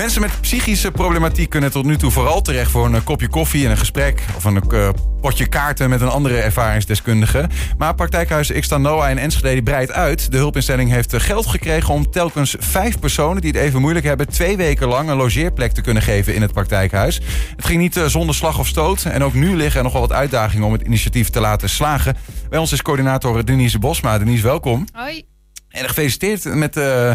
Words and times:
Mensen 0.00 0.20
met 0.20 0.40
psychische 0.40 0.90
problematiek 0.90 1.50
kunnen 1.50 1.70
tot 1.70 1.84
nu 1.84 1.96
toe 1.96 2.10
vooral 2.10 2.42
terecht 2.42 2.70
voor 2.70 2.86
een 2.86 2.94
eh, 2.94 3.04
kopje 3.04 3.28
koffie 3.28 3.64
en 3.64 3.70
een 3.70 3.76
gesprek. 3.76 4.24
Of 4.36 4.44
een 4.44 4.62
uh, 4.72 4.88
potje 5.20 5.46
kaarten 5.46 5.90
met 5.90 6.00
een 6.00 6.08
andere 6.08 6.40
ervaringsdeskundige. 6.40 7.48
Maar 7.78 7.94
praktijkhuis 7.94 8.68
Noah 8.68 9.10
in 9.10 9.18
Enschede 9.18 9.62
breidt 9.62 9.92
uit. 9.92 10.30
De 10.30 10.36
hulpinstelling 10.36 10.90
heeft 10.90 11.12
eh, 11.12 11.20
geld 11.20 11.46
gekregen 11.46 11.94
om 11.94 12.10
telkens 12.10 12.56
vijf 12.58 12.98
personen 12.98 13.42
die 13.42 13.50
het 13.50 13.60
even 13.60 13.80
moeilijk 13.80 14.06
hebben... 14.06 14.28
twee 14.28 14.56
weken 14.56 14.88
lang 14.88 15.08
een 15.08 15.16
logeerplek 15.16 15.72
te 15.72 15.80
kunnen 15.80 16.02
geven 16.02 16.34
in 16.34 16.42
het 16.42 16.52
praktijkhuis. 16.52 17.20
Het 17.56 17.64
ging 17.64 17.80
niet 17.80 18.00
zonder 18.06 18.34
slag 18.34 18.58
of 18.58 18.66
stoot. 18.66 19.04
En 19.04 19.24
ook 19.24 19.34
nu 19.34 19.56
liggen 19.56 19.76
er 19.76 19.84
nog 19.84 19.92
wel 19.92 20.02
wat 20.02 20.12
uitdagingen 20.12 20.66
om 20.66 20.72
het 20.72 20.82
initiatief 20.82 21.30
te 21.30 21.40
laten 21.40 21.68
slagen. 21.68 22.16
Bij 22.48 22.58
ons 22.58 22.72
is 22.72 22.82
coördinator 22.82 23.44
Denise 23.44 23.78
Bosma. 23.78 24.18
Denise, 24.18 24.42
welkom. 24.42 24.84
Hoi. 24.92 25.24
En 25.68 25.88
gefeliciteerd 25.88 26.44
met, 26.44 26.76
uh, 26.76 27.12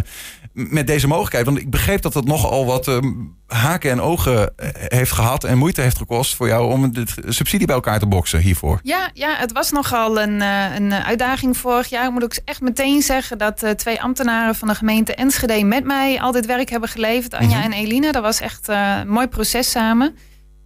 met 0.56 0.88
deze 0.88 1.08
mogelijkheid. 1.08 1.46
Want 1.46 1.58
ik 1.58 1.70
begreep 1.70 2.02
dat 2.02 2.14
het 2.14 2.26
nogal 2.26 2.66
wat 2.66 2.88
uh, 2.88 2.98
haken 3.48 3.92
en 3.92 4.02
ogen 4.02 4.58
eh, 4.58 4.70
heeft 4.74 5.12
gehad 5.12 5.44
en 5.44 5.58
moeite 5.58 5.82
heeft 5.82 5.98
gekost 5.98 6.36
voor 6.36 6.48
jou 6.48 6.72
om 6.72 6.94
de 6.94 7.06
subsidie 7.28 7.68
bij 7.68 7.76
elkaar 7.76 8.00
te 8.00 8.08
boksen 8.08 8.40
hiervoor. 8.40 8.80
Ja, 8.84 9.10
ja 9.14 9.36
het 9.36 9.52
was 9.52 9.72
nogal 9.72 10.22
een, 10.22 10.42
een 10.42 10.94
uitdaging 10.94 11.58
vorig 11.58 11.90
jaar. 11.90 12.06
Ik 12.06 12.12
moet 12.12 12.24
ook 12.24 12.38
echt 12.46 12.62
meteen 12.62 13.02
zeggen 13.02 13.38
dat 13.38 13.74
twee 13.76 14.02
ambtenaren 14.02 14.56
van 14.56 14.68
de 14.68 14.76
gemeente 14.76 15.16
Enschede 15.16 15.64
met 15.64 15.84
mij 15.84 16.22
al 16.22 16.32
dit 16.32 16.46
werk 16.46 16.70
hebben 16.70 16.90
geleverd. 16.90 17.34
Anja 17.34 17.58
mhm. 17.58 17.72
en 17.72 17.74
Eline. 17.74 18.12
Dat 18.12 18.22
was 18.22 18.40
echt 18.40 18.68
een 18.68 19.08
mooi 19.08 19.28
proces 19.28 19.72
samen. 19.72 20.16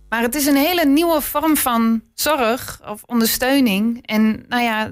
Maar 0.10 0.22
het 0.22 0.36
is 0.36 0.46
een 0.46 0.56
hele 0.56 0.86
nieuwe 0.86 1.22
vorm 1.22 1.58
van 1.58 2.02
zorg 2.14 2.82
of 2.86 3.04
ondersteuning. 3.06 4.06
En 4.06 4.46
nou 4.48 4.64
ja, 4.64 4.92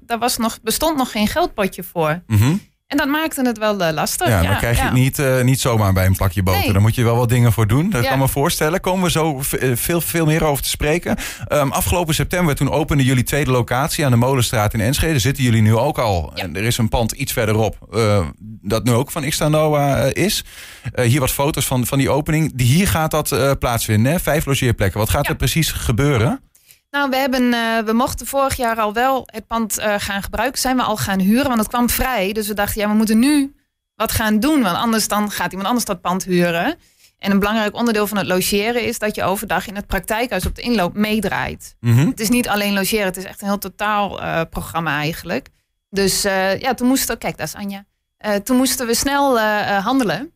daar, 0.00 0.18
was 0.18 0.36
nog, 0.36 0.60
bestond 0.62 0.96
nog 0.96 1.10
geen 1.10 1.28
geldpotje 1.28 1.82
voor. 1.82 2.22
Mhm. 2.26 2.54
En 2.92 2.98
dat 2.98 3.08
maakte 3.08 3.42
het 3.42 3.58
wel 3.58 3.80
uh, 3.80 3.88
lastig. 3.92 4.28
Ja, 4.28 4.42
dan 4.42 4.56
krijg 4.56 4.76
je 4.76 4.82
het 4.82 4.92
niet, 4.92 5.18
uh, 5.18 5.40
niet 5.40 5.60
zomaar 5.60 5.92
bij 5.92 6.06
een 6.06 6.16
pakje 6.16 6.42
boter. 6.42 6.60
Nee. 6.60 6.72
Dan 6.72 6.82
moet 6.82 6.94
je 6.94 7.04
wel 7.04 7.16
wat 7.16 7.28
dingen 7.28 7.52
voor 7.52 7.66
doen. 7.66 7.90
Dat 7.90 8.06
kan 8.06 8.18
me 8.18 8.28
voorstellen. 8.28 8.80
Komen 8.80 9.04
we 9.04 9.10
zo 9.10 9.40
eh, 9.58 9.70
veel, 9.74 10.00
veel 10.00 10.26
meer 10.26 10.44
over 10.44 10.62
te 10.62 10.68
spreken. 10.68 11.16
Um, 11.48 11.72
afgelopen 11.72 12.14
september, 12.14 12.54
toen 12.54 12.70
openden 12.70 13.06
jullie 13.06 13.22
tweede 13.22 13.50
locatie 13.50 14.04
aan 14.04 14.10
de 14.10 14.16
Molenstraat 14.16 14.74
in 14.74 14.80
Enschede. 14.80 15.18
Zitten 15.18 15.44
jullie 15.44 15.62
nu 15.62 15.76
ook 15.76 15.98
al. 15.98 16.32
En 16.34 16.56
er 16.56 16.62
is 16.62 16.78
een 16.78 16.88
pand 16.88 17.12
iets 17.12 17.32
verderop. 17.32 17.76
Uh, 17.94 18.26
dat 18.62 18.84
nu 18.84 18.92
ook 18.92 19.10
van 19.10 19.28
Xtanoa 19.28 19.96
is. 20.12 20.44
hier 21.02 21.20
wat 21.20 21.30
foto's 21.30 21.66
van, 21.66 21.86
van 21.86 21.98
die 21.98 22.10
opening. 22.10 22.52
Die, 22.54 22.66
hier 22.66 22.88
gaat 22.88 23.10
dat 23.10 23.58
plaatsvinden. 23.58 24.12
Hè? 24.12 24.20
Vijf 24.20 24.46
logeerplekken. 24.46 24.98
Wat 24.98 25.10
gaat 25.10 25.28
er 25.28 25.36
precies 25.36 25.70
gebeuren? 25.70 26.40
Nou, 26.92 27.10
we, 27.10 27.16
hebben, 27.16 27.42
uh, 27.42 27.78
we 27.78 27.92
mochten 27.92 28.26
vorig 28.26 28.56
jaar 28.56 28.76
al 28.76 28.92
wel 28.92 29.28
het 29.30 29.46
pand 29.46 29.78
uh, 29.78 29.94
gaan 29.98 30.22
gebruiken. 30.22 30.60
Zijn 30.60 30.76
we 30.76 30.82
al 30.82 30.96
gaan 30.96 31.18
huren, 31.18 31.46
want 31.46 31.58
het 31.58 31.68
kwam 31.68 31.90
vrij. 31.90 32.32
Dus 32.32 32.48
we 32.48 32.54
dachten, 32.54 32.80
ja, 32.80 32.88
we 32.88 32.94
moeten 32.94 33.18
nu 33.18 33.54
wat 33.94 34.12
gaan 34.12 34.40
doen. 34.40 34.62
Want 34.62 34.76
anders 34.76 35.08
dan 35.08 35.30
gaat 35.30 35.50
iemand 35.50 35.68
anders 35.68 35.86
dat 35.86 36.00
pand 36.00 36.24
huren. 36.24 36.76
En 37.18 37.30
een 37.30 37.38
belangrijk 37.38 37.74
onderdeel 37.74 38.06
van 38.06 38.16
het 38.16 38.26
logeren 38.26 38.84
is 38.84 38.98
dat 38.98 39.14
je 39.14 39.22
overdag 39.22 39.66
in 39.66 39.76
het 39.76 39.86
praktijkhuis 39.86 40.46
op 40.46 40.54
de 40.54 40.62
inloop 40.62 40.94
meedraait. 40.94 41.76
Mm 41.80 41.96
-hmm. 41.96 42.08
Het 42.08 42.20
is 42.20 42.28
niet 42.28 42.48
alleen 42.48 42.72
logeren, 42.72 43.04
het 43.04 43.16
is 43.16 43.24
echt 43.24 43.40
een 43.40 43.46
heel 43.46 43.58
totaal 43.58 44.22
uh, 44.22 44.40
programma 44.50 44.96
eigenlijk. 44.96 45.48
Dus 45.90 46.22
ja, 46.22 46.74
toen 46.74 46.88
moesten, 46.88 47.18
kijk, 47.18 47.36
dat 47.36 47.46
is 47.46 47.54
Anja. 47.54 47.84
toen 48.42 48.56
moesten 48.56 48.86
we 48.86 48.94
snel 48.94 49.40
handelen. 49.80 50.32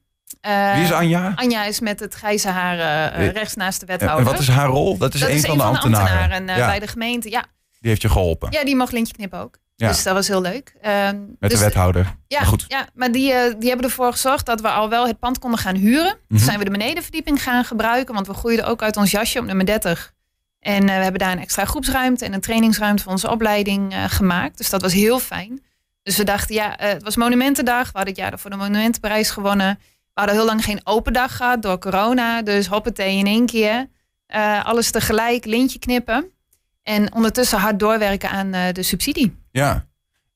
Uh, 0.47 0.75
Wie 0.75 0.85
is 0.85 0.93
Anja? 0.93 1.33
Anja 1.35 1.65
is 1.65 1.81
met 1.81 2.01
het 2.01 2.15
grijze 2.15 2.49
haar 2.49 2.77
uh, 3.19 3.31
rechts 3.33 3.55
naast 3.55 3.81
de 3.81 3.87
wethouder. 3.87 4.27
En 4.27 4.33
wat 4.33 4.41
is 4.41 4.49
haar 4.49 4.69
rol? 4.69 4.99
Dat 4.99 5.15
is, 5.15 5.21
dat 5.21 5.29
een, 5.29 5.35
is 5.35 5.45
van, 5.45 5.57
de 5.57 5.63
ambtenaren. 5.63 6.21
ambtenaren 6.21 6.49
uh, 6.49 6.57
ja. 6.57 6.67
bij 6.67 6.79
de 6.79 6.87
gemeente. 6.87 7.31
Ja. 7.31 7.45
Die 7.81 7.91
heeft 7.91 8.03
je 8.03 8.09
geholpen. 8.09 8.53
Ja, 8.53 8.65
die 8.65 8.77
mag 8.77 8.91
lintje 8.91 9.15
knippen 9.15 9.39
ook. 9.39 9.59
Ja. 9.77 9.89
Dus 9.89 10.03
dat 10.03 10.15
was 10.15 10.29
heel 10.29 10.41
leuk. 10.41 10.75
Ehm, 10.81 11.21
met 11.39 11.51
dus, 11.51 11.59
de 11.59 11.65
wethouder. 11.65 12.17
Ja, 12.27 12.39
maar 12.39 12.49
goed. 12.49 12.65
ja 12.69 12.89
maar 12.95 13.13
die, 13.13 13.33
die 13.59 13.69
hebben 13.69 13.87
ervoor 13.87 14.13
gezorgd 14.13 14.47
dat 14.47 14.61
we 14.61 14.69
al 14.69 14.89
wel 14.89 15.07
het 15.07 15.19
pand 15.19 15.39
konden 15.39 15.59
gaan 15.59 15.75
huren. 15.75 16.05
Mm 16.05 16.19
-hmm. 16.29 16.37
Toen 16.37 16.47
zijn 16.47 16.59
we 16.59 16.65
de 16.65 16.71
benedenverdieping 16.71 17.43
gaan 17.43 17.65
gebruiken, 17.65 18.15
want 18.15 18.27
we 18.27 18.35
groeiden 18.35 18.67
ook 18.67 18.83
uit 18.83 18.97
ons 18.97 19.11
jasje 19.11 19.39
op 19.39 19.45
nummer 19.45 19.67
30. 19.67 20.13
En 20.61 20.85
we 20.85 20.91
hebben 20.91 21.21
daar 21.21 21.33
een 21.33 21.41
extra 21.41 21.65
groepsruimte 21.65 22.25
en 22.25 22.33
een 22.33 22.41
trainingsruimte 22.41 23.03
voor 23.03 23.13
onze 23.13 23.31
opleiding 23.31 23.95
gemaakt. 24.07 24.59
Dus 24.59 24.71
dat 24.71 24.83
was 24.83 24.93
heel 24.93 25.19
fijn. 25.19 25.65
Dus 26.03 26.17
we 26.17 26.25
dachten, 26.25 26.55
ja, 26.55 26.75
het 26.77 27.03
was 27.03 27.17
Monumentendag. 27.17 27.85
We 27.85 27.99
hadden 27.99 28.15
het 28.15 28.17
jaar 28.17 28.39
voor 28.39 28.51
de 28.51 28.57
Monumentenprijs 28.57 29.31
gewonnen. 29.31 29.79
Hadden 30.19 30.35
heel 30.35 30.45
lang 30.45 30.65
geen 30.65 30.81
open 30.85 31.13
dag 31.13 31.37
gehad 31.37 31.63
door 31.63 31.79
corona. 31.79 32.43
Dus 32.43 32.67
hoppatee 32.67 33.17
in 33.17 33.27
één 33.27 33.47
keer. 33.47 33.87
Uh, 34.29 34.65
alles 34.65 34.91
tegelijk, 34.91 35.45
lintje 35.45 35.79
knippen. 35.79 36.31
En 36.83 37.15
ondertussen 37.15 37.59
hard 37.59 37.79
doorwerken 37.79 38.31
aan 38.31 38.55
uh, 38.55 38.73
de 38.73 38.83
subsidie. 38.83 39.37
Ja, 39.51 39.87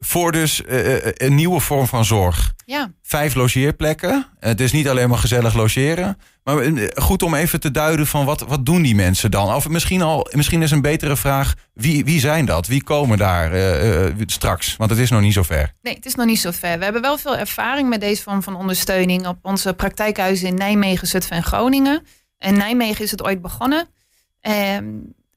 voor 0.05 0.33
dus 0.33 0.63
uh, 0.69 0.97
een 1.03 1.35
nieuwe 1.35 1.61
vorm 1.61 1.87
van 1.87 2.05
zorg. 2.05 2.53
Ja. 2.65 2.93
Vijf 3.03 3.35
logeerplekken. 3.35 4.27
Het 4.39 4.61
is 4.61 4.73
niet 4.73 4.89
alleen 4.89 5.09
maar 5.09 5.19
gezellig 5.19 5.55
logeren. 5.55 6.19
Maar 6.45 6.91
goed 6.95 7.23
om 7.23 7.35
even 7.35 7.61
te 7.61 7.71
duiden 7.71 8.07
van 8.07 8.25
wat, 8.25 8.41
wat 8.41 8.67
doen 8.67 8.83
die 8.83 8.95
mensen 8.95 9.31
dan? 9.31 9.55
Of 9.55 9.69
misschien, 9.69 10.03
al, 10.03 10.29
misschien 10.31 10.63
is 10.63 10.71
een 10.71 10.81
betere 10.81 11.17
vraag, 11.17 11.55
wie, 11.75 12.05
wie 12.05 12.21
zijn 12.21 12.45
dat? 12.45 12.67
Wie 12.67 12.83
komen 12.83 13.19
daar 13.19 13.53
straks? 14.27 14.77
Want 14.77 14.91
het 14.91 14.99
is 14.99 15.11
nog 15.11 15.21
niet 15.21 15.33
zo 15.33 15.43
ver. 15.43 15.75
Nee, 15.83 15.95
het 15.95 16.07
is 16.07 16.15
nog 16.15 16.27
niet 16.27 16.41
zo 16.41 16.51
ver. 16.51 16.79
We 16.79 16.85
hebben 16.85 17.03
wel 17.03 17.19
veel 17.19 17.37
ervaring 17.37 17.89
met 17.89 18.01
deze 18.01 18.23
vorm 18.23 18.43
van 18.43 18.57
ondersteuning... 18.57 19.27
op 19.27 19.39
onze 19.43 19.75
praktijkhuizen 19.75 20.49
in 20.49 20.55
Nijmegen, 20.55 21.07
Zutphen 21.07 21.37
en 21.37 21.43
Groningen. 21.43 22.03
En 22.39 22.57
Nijmegen 22.57 23.05
is 23.05 23.11
het 23.11 23.23
ooit 23.23 23.43
begonnen. 23.43 23.89
Ehm, 24.41 24.85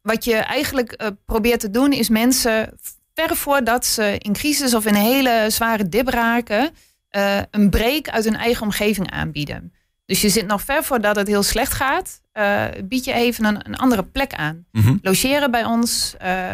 wat 0.02 0.24
je 0.24 0.36
eigenlijk 0.36 1.12
probeert 1.26 1.60
te 1.60 1.70
doen 1.70 1.92
is 1.92 2.10
mensen 2.10 2.80
ver 3.14 3.36
voordat 3.36 3.86
ze 3.86 4.16
in 4.18 4.34
crisis 4.34 4.74
of 4.74 4.86
in 4.86 4.96
een 4.96 5.02
hele 5.02 5.46
zware 5.50 5.90
dip 5.90 6.08
raken, 6.08 6.72
uh, 7.12 7.42
een 7.52 7.70
break 7.70 8.10
uit 8.10 8.24
hun 8.24 8.36
eigen 8.36 8.64
omgeving 8.64 9.12
aanbieden. 9.12 9.74
Dus 10.06 10.22
je 10.22 10.30
zit 10.30 10.48
nog 10.48 10.62
ver 10.62 10.84
voordat 10.84 11.16
het 11.16 11.28
heel 11.28 11.44
slecht 11.44 11.74
gaat, 11.74 12.22
uh, 12.34 12.66
bied 12.84 13.06
je 13.06 13.14
even 13.14 13.46
een, 13.46 13.68
een 13.68 13.76
andere 13.76 14.04
plek 14.04 14.34
aan. 14.34 14.66
Mm 14.72 14.82
-hmm. 14.82 15.00
Logeren 15.02 15.52
bij 15.52 15.66
ons, 15.66 16.16
uh, 16.24 16.52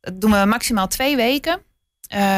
dat 0.00 0.20
doen 0.20 0.30
we 0.30 0.44
maximaal 0.46 0.88
twee 0.88 1.16
weken. 1.16 1.60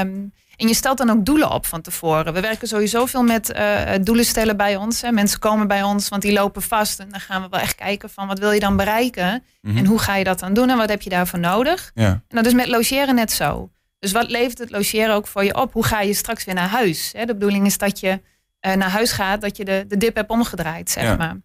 Um, 0.01 0.33
en 0.57 0.69
je 0.69 0.75
stelt 0.75 0.99
dan 0.99 1.11
ook 1.11 1.25
doelen 1.25 1.51
op 1.51 1.67
van 1.67 1.81
tevoren. 1.81 2.33
We 2.33 2.41
werken 2.41 2.69
sowieso 2.69 3.07
veel 3.07 3.23
met 3.23 3.55
uh, 3.57 3.91
doelen 4.03 4.25
stellen 4.25 4.57
bij 4.57 4.77
ons. 4.77 5.01
Hè. 5.01 5.13
Mensen 5.13 5.39
komen 5.39 5.69
bij 5.69 5.83
ons, 5.83 6.09
want 6.09 6.23
die 6.23 6.33
lopen 6.33 6.63
vast. 6.63 6.99
En 6.99 7.09
dan 7.11 7.21
gaan 7.21 7.43
we 7.43 7.49
wel 7.51 7.61
echt 7.61 7.75
kijken 7.75 8.11
van 8.11 8.27
wat 8.27 8.39
wil 8.39 8.51
je 8.51 8.61
dan 8.61 8.77
bereiken? 8.77 9.33
Mm 9.33 9.71
-hmm. 9.71 9.79
En 9.79 9.87
hoe 9.87 9.99
ga 9.99 10.17
je 10.17 10.25
dat 10.25 10.39
dan 10.39 10.55
doen? 10.55 10.71
En 10.71 10.77
wat 10.77 10.89
heb 10.89 11.03
je 11.03 11.11
daarvoor 11.11 11.39
nodig? 11.39 11.91
Ja. 11.95 12.07
En 12.07 12.23
dat 12.29 12.47
is 12.47 12.53
met 12.53 12.69
logeren 12.69 13.15
net 13.15 13.33
zo. 13.33 13.71
Dus 13.99 14.13
wat 14.13 14.31
levert 14.31 14.59
het 14.59 14.71
logeren 14.71 15.15
ook 15.15 15.27
voor 15.27 15.45
je 15.45 15.57
op? 15.57 15.73
Hoe 15.73 15.85
ga 15.85 16.01
je 16.01 16.15
straks 16.15 16.45
weer 16.45 16.55
naar 16.55 16.69
huis? 16.69 17.13
Hè? 17.17 17.25
De 17.25 17.33
bedoeling 17.33 17.67
is 17.67 17.79
dat 17.79 18.01
je 18.01 18.21
uh, 18.67 18.75
naar 18.75 18.91
huis 18.91 19.13
gaat, 19.13 19.41
dat 19.41 19.57
je 19.57 19.65
de, 19.65 19.85
de 19.89 19.97
dip 19.97 20.15
hebt 20.15 20.31
omgedraaid, 20.31 20.91
zeg 20.91 21.05
ja. 21.05 21.17
maar. 21.17 21.37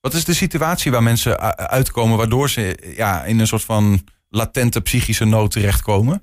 Wat 0.00 0.14
is 0.14 0.24
de 0.24 0.34
situatie 0.34 0.90
waar 0.90 1.02
mensen 1.02 1.40
uitkomen, 1.56 2.16
waardoor 2.16 2.50
ze 2.50 2.92
ja, 2.96 3.24
in 3.24 3.38
een 3.38 3.46
soort 3.46 3.64
van 3.64 4.08
latente 4.28 4.80
psychische 4.80 5.24
nood 5.24 5.50
terechtkomen? 5.50 6.22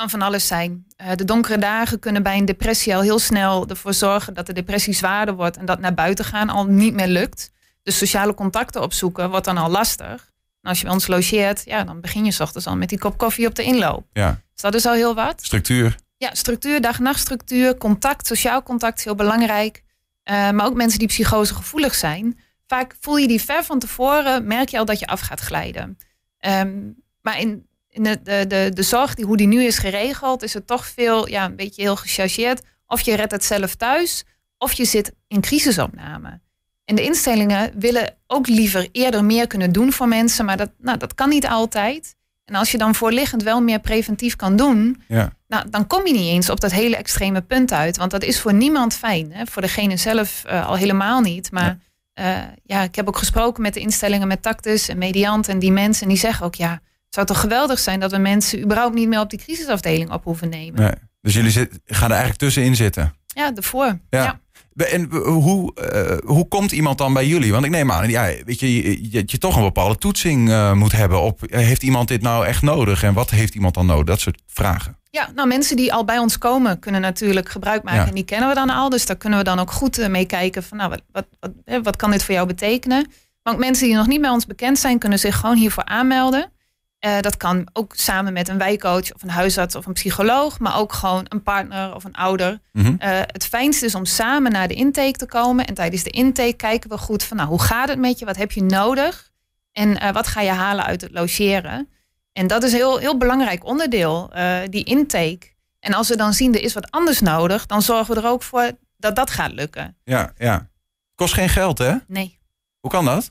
Kan 0.00 0.10
van 0.10 0.22
alles 0.22 0.46
zijn. 0.46 0.86
Uh, 1.00 1.10
de 1.14 1.24
donkere 1.24 1.58
dagen 1.58 1.98
kunnen 1.98 2.22
bij 2.22 2.36
een 2.36 2.44
depressie 2.44 2.94
al 2.94 3.00
heel 3.00 3.18
snel 3.18 3.68
ervoor 3.68 3.94
zorgen 3.94 4.34
dat 4.34 4.46
de 4.46 4.52
depressie 4.52 4.94
zwaarder 4.94 5.34
wordt 5.34 5.56
en 5.56 5.64
dat 5.64 5.80
naar 5.80 5.94
buiten 5.94 6.24
gaan 6.24 6.48
al 6.48 6.64
niet 6.64 6.94
meer 6.94 7.06
lukt. 7.06 7.52
Dus 7.82 7.98
sociale 7.98 8.34
contacten 8.34 8.82
opzoeken 8.82 9.30
wordt 9.30 9.44
dan 9.44 9.56
al 9.56 9.70
lastig. 9.70 10.32
En 10.62 10.68
als 10.68 10.78
je 10.78 10.84
bij 10.84 10.92
ons 10.92 11.06
logeert, 11.06 11.62
ja, 11.64 11.84
dan 11.84 12.00
begin 12.00 12.24
je 12.24 12.30
s 12.30 12.40
ochtends 12.40 12.66
al 12.66 12.76
met 12.76 12.88
die 12.88 12.98
kop 12.98 13.18
koffie 13.18 13.46
op 13.46 13.54
de 13.54 13.62
inloop. 13.62 14.06
Ja. 14.12 14.40
Dus 14.52 14.62
dat 14.62 14.74
is 14.74 14.86
al 14.86 14.92
heel 14.92 15.14
wat. 15.14 15.42
Structuur. 15.42 15.96
Ja, 16.16 16.34
structuur, 16.34 16.80
dag-nachtstructuur, 16.80 17.76
contact, 17.76 18.26
sociaal 18.26 18.62
contact 18.62 18.98
is 18.98 19.04
heel 19.04 19.14
belangrijk. 19.14 19.82
Uh, 20.30 20.50
maar 20.50 20.66
ook 20.66 20.74
mensen 20.74 20.98
die 20.98 21.08
psychosegevoelig 21.08 21.94
zijn. 21.94 22.38
Vaak 22.66 22.96
voel 23.00 23.16
je 23.16 23.28
die 23.28 23.42
ver 23.42 23.64
van 23.64 23.78
tevoren, 23.78 24.46
merk 24.46 24.68
je 24.68 24.78
al 24.78 24.84
dat 24.84 24.98
je 24.98 25.06
af 25.06 25.20
gaat 25.20 25.40
glijden. 25.40 25.98
Um, 26.46 26.96
maar 27.20 27.40
in 27.40 27.68
de, 27.90 28.20
de, 28.22 28.44
de, 28.48 28.70
de 28.74 28.82
zorg, 28.82 29.14
die, 29.14 29.24
hoe 29.24 29.36
die 29.36 29.46
nu 29.46 29.64
is 29.64 29.78
geregeld, 29.78 30.42
is 30.42 30.54
het 30.54 30.66
toch 30.66 30.86
veel, 30.86 31.28
ja, 31.28 31.44
een 31.44 31.56
beetje 31.56 31.82
heel 31.82 31.96
gechargeerd. 31.96 32.62
Of 32.86 33.00
je 33.00 33.14
redt 33.14 33.32
het 33.32 33.44
zelf 33.44 33.74
thuis, 33.74 34.24
of 34.58 34.72
je 34.72 34.84
zit 34.84 35.12
in 35.28 35.40
crisisopname. 35.40 36.40
En 36.84 36.96
de 36.96 37.02
instellingen 37.02 37.72
willen 37.78 38.16
ook 38.26 38.46
liever 38.46 38.88
eerder 38.92 39.24
meer 39.24 39.46
kunnen 39.46 39.72
doen 39.72 39.92
voor 39.92 40.08
mensen, 40.08 40.44
maar 40.44 40.56
dat, 40.56 40.70
nou, 40.78 40.98
dat 40.98 41.14
kan 41.14 41.28
niet 41.28 41.46
altijd. 41.46 42.14
En 42.44 42.54
als 42.54 42.70
je 42.70 42.78
dan 42.78 42.94
voorliggend 42.94 43.42
wel 43.42 43.60
meer 43.60 43.80
preventief 43.80 44.36
kan 44.36 44.56
doen, 44.56 45.02
ja. 45.08 45.32
nou, 45.46 45.70
dan 45.70 45.86
kom 45.86 46.06
je 46.06 46.12
niet 46.12 46.28
eens 46.28 46.50
op 46.50 46.60
dat 46.60 46.72
hele 46.72 46.96
extreme 46.96 47.40
punt 47.40 47.72
uit. 47.72 47.96
Want 47.96 48.10
dat 48.10 48.22
is 48.22 48.40
voor 48.40 48.54
niemand 48.54 48.94
fijn. 48.94 49.32
Hè? 49.32 49.46
Voor 49.46 49.62
degene 49.62 49.96
zelf 49.96 50.42
uh, 50.46 50.68
al 50.68 50.76
helemaal 50.76 51.20
niet. 51.20 51.52
Maar 51.52 51.64
ja. 51.64 51.78
Uh, 52.14 52.42
ja, 52.64 52.82
ik 52.82 52.94
heb 52.94 53.08
ook 53.08 53.16
gesproken 53.16 53.62
met 53.62 53.74
de 53.74 53.80
instellingen 53.80 54.28
met 54.28 54.42
Tactus 54.42 54.88
en 54.88 54.98
Mediant 54.98 55.48
en 55.48 55.58
die 55.58 55.72
mensen. 55.72 56.02
En 56.02 56.08
die 56.08 56.18
zeggen 56.18 56.46
ook, 56.46 56.54
ja, 56.54 56.80
zou 57.10 57.26
toch 57.26 57.40
geweldig 57.40 57.78
zijn 57.78 58.00
dat 58.00 58.10
we 58.10 58.18
mensen 58.18 58.62
überhaupt 58.62 58.94
niet 58.94 59.08
meer 59.08 59.20
op 59.20 59.30
die 59.30 59.38
crisisafdeling 59.38 60.12
op 60.12 60.24
hoeven 60.24 60.48
nemen. 60.48 60.80
Nee. 60.80 60.94
Dus 61.20 61.34
jullie 61.34 61.50
zit, 61.50 61.80
gaan 61.86 62.08
er 62.08 62.16
eigenlijk 62.16 62.38
tussenin 62.38 62.76
zitten? 62.76 63.14
Ja, 63.26 63.54
ervoor. 63.54 63.98
Ja. 64.10 64.22
ja. 64.22 64.40
En 64.86 65.10
hoe, 65.14 65.72
uh, 65.94 66.28
hoe 66.28 66.48
komt 66.48 66.72
iemand 66.72 66.98
dan 66.98 67.12
bij 67.12 67.26
jullie? 67.26 67.52
Want 67.52 67.64
ik 67.64 67.70
neem 67.70 67.92
aan, 67.92 68.08
ja, 68.08 68.32
weet 68.44 68.60
je, 68.60 68.74
je, 68.74 69.10
je, 69.10 69.22
je 69.26 69.38
toch 69.38 69.56
een 69.56 69.62
bepaalde 69.62 69.96
toetsing 69.96 70.48
uh, 70.48 70.72
moet 70.72 70.92
hebben 70.92 71.20
op, 71.20 71.40
heeft 71.46 71.82
iemand 71.82 72.08
dit 72.08 72.22
nou 72.22 72.46
echt 72.46 72.62
nodig? 72.62 73.02
En 73.02 73.14
wat 73.14 73.30
heeft 73.30 73.54
iemand 73.54 73.74
dan 73.74 73.86
nodig? 73.86 74.04
Dat 74.04 74.20
soort 74.20 74.42
vragen. 74.46 74.98
Ja, 75.10 75.30
nou 75.34 75.48
mensen 75.48 75.76
die 75.76 75.92
al 75.92 76.04
bij 76.04 76.18
ons 76.18 76.38
komen 76.38 76.78
kunnen 76.78 77.00
natuurlijk 77.00 77.48
gebruik 77.48 77.82
maken. 77.82 78.00
Ja. 78.00 78.08
En 78.08 78.14
die 78.14 78.24
kennen 78.24 78.48
we 78.48 78.54
dan 78.54 78.70
al. 78.70 78.88
Dus 78.88 79.06
daar 79.06 79.16
kunnen 79.16 79.38
we 79.38 79.44
dan 79.44 79.58
ook 79.58 79.70
goed 79.70 79.98
eh, 79.98 80.08
mee 80.08 80.26
kijken 80.26 80.62
van 80.62 80.76
nou, 80.76 80.90
wat, 80.90 81.02
wat, 81.12 81.26
wat, 81.40 81.82
wat 81.82 81.96
kan 81.96 82.10
dit 82.10 82.24
voor 82.24 82.34
jou 82.34 82.46
betekenen. 82.46 83.10
Maar 83.42 83.52
ook 83.54 83.60
mensen 83.60 83.86
die 83.86 83.96
nog 83.96 84.06
niet 84.06 84.20
bij 84.20 84.30
ons 84.30 84.46
bekend 84.46 84.78
zijn, 84.78 84.98
kunnen 84.98 85.18
zich 85.18 85.36
gewoon 85.36 85.56
hiervoor 85.56 85.84
aanmelden. 85.84 86.52
Eh, 87.00 87.20
dat 87.20 87.36
kan 87.36 87.68
ook 87.72 87.92
samen 87.96 88.32
met 88.32 88.48
een 88.48 88.58
wijkcoach 88.58 89.14
of 89.14 89.22
een 89.22 89.30
huisarts 89.30 89.74
of 89.74 89.86
een 89.86 89.92
psycholoog. 89.92 90.58
Maar 90.58 90.76
ook 90.78 90.92
gewoon 90.92 91.26
een 91.28 91.42
partner 91.42 91.94
of 91.94 92.04
een 92.04 92.14
ouder. 92.14 92.60
Mhm. 92.72 92.94
Eh, 92.98 93.18
het 93.26 93.46
fijnste 93.46 93.84
is 93.84 93.94
om 93.94 94.04
samen 94.04 94.52
naar 94.52 94.68
de 94.68 94.74
intake 94.74 95.18
te 95.18 95.26
komen. 95.26 95.66
En 95.66 95.74
tijdens 95.74 96.02
de 96.02 96.10
intake 96.10 96.52
kijken 96.52 96.90
we 96.90 96.98
goed 96.98 97.22
van 97.22 97.36
nou, 97.36 97.48
hoe 97.48 97.62
gaat 97.62 97.88
het 97.88 97.98
met 97.98 98.18
je? 98.18 98.24
Wat 98.24 98.36
heb 98.36 98.52
je 98.52 98.62
nodig? 98.62 99.32
En 99.72 100.00
eh, 100.00 100.12
wat 100.12 100.26
ga 100.26 100.40
je 100.40 100.50
halen 100.50 100.84
uit 100.84 101.00
het 101.00 101.12
logeren? 101.12 101.88
En 102.32 102.46
dat 102.46 102.62
is 102.62 102.72
een 102.72 102.78
heel, 102.78 102.98
heel 102.98 103.16
belangrijk 103.16 103.64
onderdeel, 103.64 104.32
die 104.70 104.84
intake. 104.84 105.48
En 105.80 105.94
als 105.94 106.08
we 106.08 106.16
dan 106.16 106.32
zien 106.32 106.54
er 106.54 106.62
is 106.62 106.74
wat 106.74 106.90
anders 106.90 107.20
nodig, 107.20 107.66
dan 107.66 107.82
zorgen 107.82 108.14
we 108.14 108.20
er 108.20 108.28
ook 108.28 108.42
voor 108.42 108.70
dat 108.96 109.16
dat 109.16 109.30
gaat 109.30 109.52
lukken. 109.52 109.96
Ja, 110.04 110.32
ja. 110.38 110.68
Kost 111.14 111.34
geen 111.34 111.48
geld, 111.48 111.78
hè? 111.78 111.94
Nee. 112.06 112.38
Hoe 112.80 112.90
kan 112.90 113.04
dat? 113.04 113.30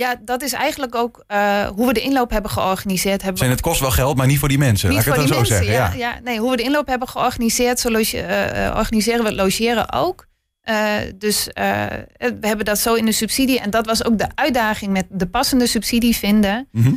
Ja, 0.00 0.16
dat 0.24 0.42
is 0.42 0.52
eigenlijk 0.52 0.94
ook 0.94 1.24
eh, 1.26 1.66
hoe 1.66 1.86
we 1.86 1.92
de 1.92 2.00
inloop 2.00 2.30
hebben 2.30 2.50
georganiseerd. 2.50 3.20
Hebben 3.22 3.38
Zijn 3.38 3.50
het 3.50 3.60
kost 3.60 3.80
wel 3.80 3.90
geld, 3.90 4.16
maar 4.16 4.26
niet 4.26 4.38
voor 4.38 4.48
die 4.48 4.58
mensen. 4.58 4.88
Niet 4.88 4.98
Laat 4.98 5.06
ik 5.06 5.12
het 5.12 5.20
dan 5.20 5.28
zo 5.28 5.40
mensen, 5.40 5.56
zeggen. 5.64 5.74
ja, 5.98 6.08
Ja. 6.08 6.14
ja. 6.14 6.20
Nee, 6.24 6.38
hoe 6.38 6.50
we 6.50 6.56
de 6.56 6.62
inloop 6.62 6.86
hebben 6.86 7.08
georganiseerd, 7.08 7.80
zo 7.80 7.90
loge- 7.90 8.20
eh, 8.20 8.74
organiseren 8.76 9.22
we 9.22 9.28
het 9.28 9.36
logeren 9.38 9.92
ook. 9.92 10.26
Dus 11.14 11.44
we 11.54 12.36
hebben 12.40 12.64
dat 12.64 12.78
zo 12.78 12.94
in 12.94 13.04
de 13.04 13.12
subsidie. 13.12 13.60
En 13.60 13.70
dat 13.70 13.86
was 13.86 14.04
ook 14.04 14.18
de 14.18 14.26
uitdaging 14.34 14.92
met 14.92 15.06
de 15.10 15.26
passende 15.26 15.66
subsidie 15.66 16.16
vinden. 16.16 16.68
Mhm. 16.72 16.94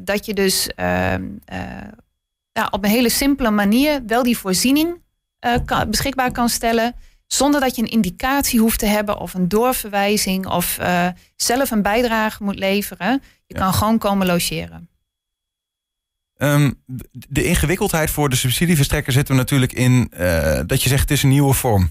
Dat 0.00 0.26
je 0.26 0.34
dus 0.34 0.66
ehm, 0.74 1.22
eh, 1.44 1.58
ja, 2.52 2.68
op 2.70 2.84
een 2.84 2.90
hele 2.90 3.08
simpele 3.10 3.50
manier 3.50 4.02
wel 4.06 4.22
die 4.22 4.38
voorziening 4.38 5.02
kan, 5.64 5.90
beschikbaar 5.90 6.32
kan 6.32 6.48
stellen. 6.48 6.94
Zonder 7.26 7.60
dat 7.60 7.76
je 7.76 7.82
een 7.82 7.88
indicatie 7.90 8.60
hoeft 8.60 8.78
te 8.78 8.86
hebben 8.86 9.18
of 9.18 9.34
een 9.34 9.48
doorverwijzing 9.48 10.46
of 10.46 10.78
eh, 10.78 11.08
zelf 11.36 11.70
een 11.70 11.82
bijdrage 11.82 12.42
moet 12.42 12.58
leveren. 12.58 13.22
Je 13.46 13.54
Ja. 13.54 13.60
kan 13.60 13.74
gewoon 13.74 13.98
komen 13.98 14.26
logeren. 14.26 14.88
Ehm, 16.36 16.70
de 17.28 17.44
ingewikkeldheid 17.44 18.10
voor 18.10 18.28
de 18.28 18.36
subsidieverstrekker 18.36 19.12
zit 19.12 19.28
er 19.28 19.34
natuurlijk 19.34 19.72
in 19.72 20.08
eh, 20.10 20.60
dat 20.66 20.82
je 20.82 20.88
zegt 20.88 21.00
het 21.00 21.10
is 21.10 21.22
een 21.22 21.28
nieuwe 21.28 21.54
vorm. 21.54 21.90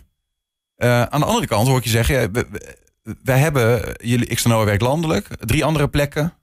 Eh, 0.75 1.01
aan 1.03 1.19
de 1.19 1.25
andere 1.25 1.47
kant 1.47 1.67
hoor 1.67 1.77
ik 1.77 1.83
je 1.83 1.89
zeggen, 1.89 2.15
ja, 2.21 2.31
we- 2.31 2.47
we- 2.51 2.77
wij 3.23 3.39
hebben, 3.39 3.95
jullie 4.03 4.35
XNO 4.35 4.65
werkt 4.65 4.81
landelijk, 4.81 5.27
drie 5.39 5.65
andere 5.65 5.87
plekken 5.89 6.33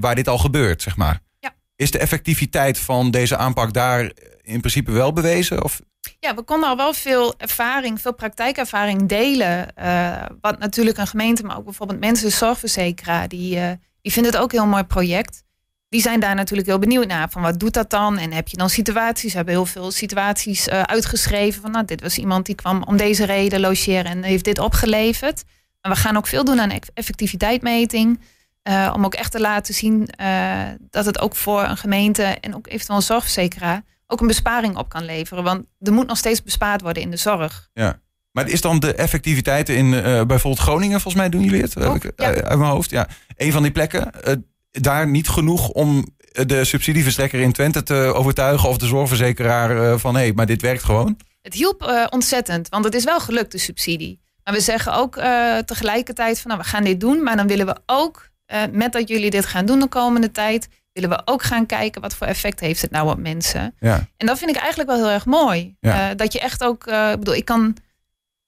waar 0.00 0.14
dit 0.14 0.28
al 0.28 0.38
gebeurt, 0.38 0.82
zeg 0.82 0.96
maar. 0.96 1.20
Ja. 1.38 1.54
Is 1.76 1.90
de 1.90 1.98
effectiviteit 1.98 2.78
van 2.78 3.10
deze 3.10 3.36
aanpak 3.36 3.72
daar 3.72 4.12
in 4.42 4.60
principe 4.60 4.90
wel 4.92 5.12
bewezen? 5.12 5.64
Of? 5.64 5.80
Ja, 6.24 6.34
we 6.34 6.42
konden 6.42 6.68
al 6.68 6.76
wel 6.76 6.94
veel 6.94 7.34
ervaring, 7.38 8.00
veel 8.00 8.14
praktijkervaring 8.14 9.08
delen. 9.08 9.74
eh, 9.76 10.24
wat 10.40 10.58
natuurlijk 10.58 10.98
een 10.98 11.06
gemeente, 11.06 11.42
maar 11.42 11.56
ook 11.56 11.64
bijvoorbeeld 11.64 12.00
mensen, 12.00 12.30
zorgverzekeraar, 12.32 13.28
die, 13.28 13.58
eh, 13.58 13.70
die 14.02 14.12
vinden 14.12 14.32
het 14.32 14.40
ook 14.40 14.52
een 14.52 14.58
heel 14.58 14.68
mooi 14.68 14.82
project. 14.84 15.42
Die 15.88 16.00
zijn 16.00 16.20
daar 16.20 16.34
natuurlijk 16.34 16.68
heel 16.68 16.78
benieuwd 16.78 17.06
naar. 17.06 17.30
Van 17.30 17.42
wat 17.42 17.58
doet 17.60 17.74
dat 17.74 17.90
dan? 17.90 18.18
En 18.18 18.32
heb 18.32 18.48
je 18.48 18.56
dan 18.56 18.70
situaties? 18.70 19.30
We 19.30 19.36
hebben 19.36 19.54
heel 19.54 19.66
veel 19.66 19.90
situaties 19.90 20.68
eh, 20.68 20.82
uitgeschreven. 20.82 21.62
Van 21.62 21.70
nou, 21.70 21.84
dit 21.84 22.00
was 22.00 22.18
iemand 22.18 22.46
die 22.46 22.54
kwam 22.54 22.82
om 22.82 22.96
deze 22.96 23.24
reden 23.24 23.60
logeren 23.60 24.04
en 24.04 24.22
heeft 24.22 24.44
dit 24.44 24.58
opgeleverd. 24.58 25.42
Maar 25.80 25.92
we 25.92 25.98
gaan 25.98 26.16
ook 26.16 26.26
veel 26.26 26.44
doen 26.44 26.60
aan 26.60 26.70
eff- 26.70 26.90
effectiviteitsmeting. 26.94 28.20
om 28.94 29.04
ook 29.04 29.14
echt 29.14 29.32
te 29.32 29.40
laten 29.40 29.74
zien 29.74 30.08
dat 30.90 31.04
het 31.06 31.20
ook 31.20 31.36
voor 31.36 31.62
een 31.62 31.76
gemeente 31.76 32.22
en 32.22 32.54
ook 32.54 32.66
eventueel 32.66 32.96
een 32.98 33.02
zorgverzekeraar 33.04 33.82
ook 34.12 34.20
een 34.20 34.26
besparing 34.26 34.76
op 34.76 34.88
kan 34.88 35.04
leveren. 35.04 35.44
Want 35.44 35.64
er 35.80 35.92
moet 35.92 36.06
nog 36.06 36.16
steeds 36.16 36.42
bespaard 36.42 36.80
worden 36.80 37.02
in 37.02 37.10
de 37.10 37.16
zorg. 37.16 37.70
Maar 38.32 38.48
is 38.48 38.60
dan 38.60 38.78
de 38.78 38.94
effectiviteit 38.94 39.68
in 39.68 39.94
eh, 39.94 40.02
bijvoorbeeld 40.02 40.58
Groningen, 40.58 41.00
volgens 41.00 41.22
mij 41.22 41.28
doen 41.28 41.42
jullie 41.42 41.62
het? 41.62 41.76
Ook, 41.76 42.04
ik, 42.04 42.12
ja. 42.16 42.32
eh, 42.32 42.48
uit 42.48 42.58
mijn 42.58 42.70
hoofd, 42.70 42.90
ja. 42.90 43.08
Een 43.36 43.52
van 43.52 43.62
die 43.62 43.72
plekken, 43.72 44.22
eh, 44.22 44.34
daar 44.70 45.08
niet 45.08 45.28
genoeg 45.28 45.68
om 45.68 46.06
de 46.46 46.64
subsidieverstrekker 46.64 47.40
in 47.40 47.52
Twente 47.52 47.82
te 47.82 47.94
overtuigen 47.94 48.68
of 48.68 48.78
de 48.78 48.86
zorgverzekeraar 48.86 49.98
van 49.98 50.14
hé, 50.14 50.20
hey, 50.20 50.32
maar 50.32 50.46
dit 50.46 50.62
werkt 50.62 50.82
gewoon. 50.82 51.16
Het 51.42 51.54
hielp 51.54 52.08
ontzettend, 52.10 52.68
want 52.68 52.84
het 52.84 52.94
is 52.94 53.04
wel 53.04 53.20
gelukt, 53.20 53.52
de 53.52 53.58
subsidie. 53.58 54.20
Maar 54.44 54.54
we 54.54 54.60
zeggen 54.60 54.94
ook 54.94 55.14
tegelijkertijd 55.64 56.40
van 56.40 56.50
nou, 56.50 56.62
we 56.62 56.68
gaan 56.68 56.84
dit 56.84 57.00
doen. 57.00 57.22
Maar 57.22 57.36
dan 57.36 57.46
willen 57.46 57.66
we 57.66 57.76
ook, 57.86 58.30
met 58.70 58.92
dat 58.92 59.08
jullie 59.08 59.30
dit 59.30 59.46
gaan 59.46 59.66
doen 59.66 59.80
de 59.80 59.88
komende 59.88 60.30
tijd, 60.30 60.68
willen 60.92 61.10
we 61.10 61.22
ook 61.24 61.42
gaan 61.42 61.66
kijken 61.66 62.00
wat 62.00 62.14
voor 62.14 62.26
effect 62.26 62.60
heeft 62.60 62.82
het 62.82 62.90
nou 62.90 63.10
op 63.10 63.18
mensen. 63.18 63.74
Ja. 63.78 64.06
En 64.16 64.26
dat 64.26 64.38
vind 64.38 64.50
ik 64.50 64.56
eigenlijk 64.56 64.90
wel 64.90 64.98
heel 64.98 65.10
erg 65.10 65.26
mooi. 65.26 65.76
Ja. 65.80 66.10
Eh, 66.10 66.16
dat 66.16 66.32
je 66.32 66.40
echt 66.40 66.64
ook, 66.64 66.86
eh, 66.86 67.10
ik 67.10 67.18
bedoel, 67.18 67.34
ik 67.34 67.44
kan 67.44 67.76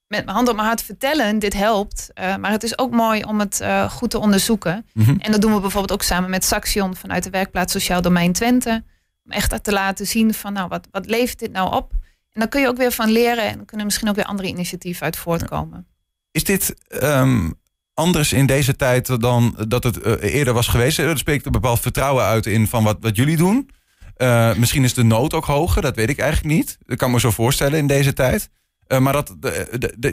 met 0.07 0.25
mijn 0.25 0.37
hand 0.37 0.49
op 0.49 0.55
mijn 0.55 0.67
hart 0.67 0.83
vertellen, 0.83 1.39
dit 1.39 1.55
helpt. 1.55 2.11
Eh, 2.15 2.37
maar 2.37 2.51
het 2.51 2.63
is 2.63 2.79
ook 2.79 2.91
mooi 2.91 3.23
om 3.23 3.41
het 3.41 3.65
goed 3.91 4.11
te 4.11 4.19
onderzoeken. 4.19 4.87
Mhm. 4.93 5.17
En 5.19 5.33
dat 5.33 5.41
doen 5.41 5.55
we 5.55 5.61
bijvoorbeeld 5.61 5.93
ook 5.93 6.03
samen 6.03 6.31
met 6.31 6.45
Saxion 6.45 6.97
vanuit 6.97 7.25
de 7.25 7.31
werkplaats 7.31 7.73
Sociaal 7.73 8.03
Domein 8.03 8.33
Twente. 8.33 8.85
Om 9.25 9.31
echt 9.31 9.65
te 9.65 9.73
laten 9.73 10.07
zien 10.07 10.35
van 10.35 10.53
nou, 10.53 10.69
wat, 10.69 10.89
wat 10.91 11.07
levert 11.07 11.39
dit 11.39 11.53
nou 11.53 11.75
op? 11.75 11.93
En 12.33 12.41
dan 12.41 12.49
kun 12.49 12.61
je 12.61 12.69
ook 12.69 12.77
weer 12.77 12.93
van 12.93 13.11
leren 13.11 13.45
en 13.45 13.57
dan 13.57 13.65
kunnen 13.65 13.87
misschien 13.87 14.09
ook 14.09 14.15
weer 14.15 14.25
andere 14.25 14.49
initiatieven 14.49 15.05
uit 15.05 15.17
voortkomen. 15.17 15.87
Is 16.31 16.45
dit 16.45 16.75
ehm, 16.89 17.51
anders 17.95 18.33
in 18.33 18.47
deze 18.47 18.77
tijd 18.77 19.21
dan 19.21 19.57
dat 19.69 19.85
het 19.85 20.01
eh, 20.01 20.35
eerder 20.35 20.55
was 20.55 20.69
geweest? 20.69 20.99
Er 20.99 21.19
spreekt 21.19 21.47
een 21.47 21.53
bepaald 21.53 21.81
vertrouwen 21.81 22.25
uit 22.25 22.47
in 22.47 22.69
van 22.69 22.85
wat, 22.85 22.97
wat 23.01 23.17
jullie 23.17 23.37
doen. 23.37 23.71
Eh, 24.17 24.55
misschien 24.55 24.85
is 24.85 24.95
de 24.95 25.05
nood 25.05 25.35
ook 25.35 25.45
hoger, 25.45 25.83
dat 25.83 25.97
weet 25.97 26.11
ik 26.11 26.19
eigenlijk 26.19 26.55
niet. 26.55 26.79
Dat 26.87 26.99
kan 26.99 27.11
me 27.11 27.21
zo 27.21 27.31
voorstellen 27.31 27.79
in 27.79 27.87
deze 27.87 28.13
tijd. 28.13 28.51
Eh, 28.87 28.99
maar 28.99 29.13
dat, 29.13 29.35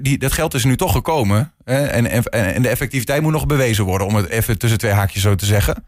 die, 0.01 0.18
dat 0.18 0.31
geld 0.31 0.54
is 0.54 0.63
nu 0.63 0.78
toch 0.78 0.92
gekomen. 0.92 1.54
Hè? 1.63 1.86
En, 1.86 2.10
en, 2.10 2.24
en 2.24 2.62
de 2.62 2.69
effectiviteit 2.69 3.22
moet 3.22 3.31
nog 3.31 3.45
bewezen 3.45 3.86
worden, 3.86 4.07
om 4.07 4.16
het 4.16 4.28
even 4.28 4.57
tussen 4.57 4.80
twee 4.80 4.92
haakjes 4.92 5.22
zo 5.22 5.36
te 5.36 5.45
zeggen. 5.45 5.86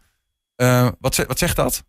Eh, 0.56 0.88
wat, 1.00 1.16
wat 1.16 1.38
zegt 1.38 1.56
dat? 1.56 1.84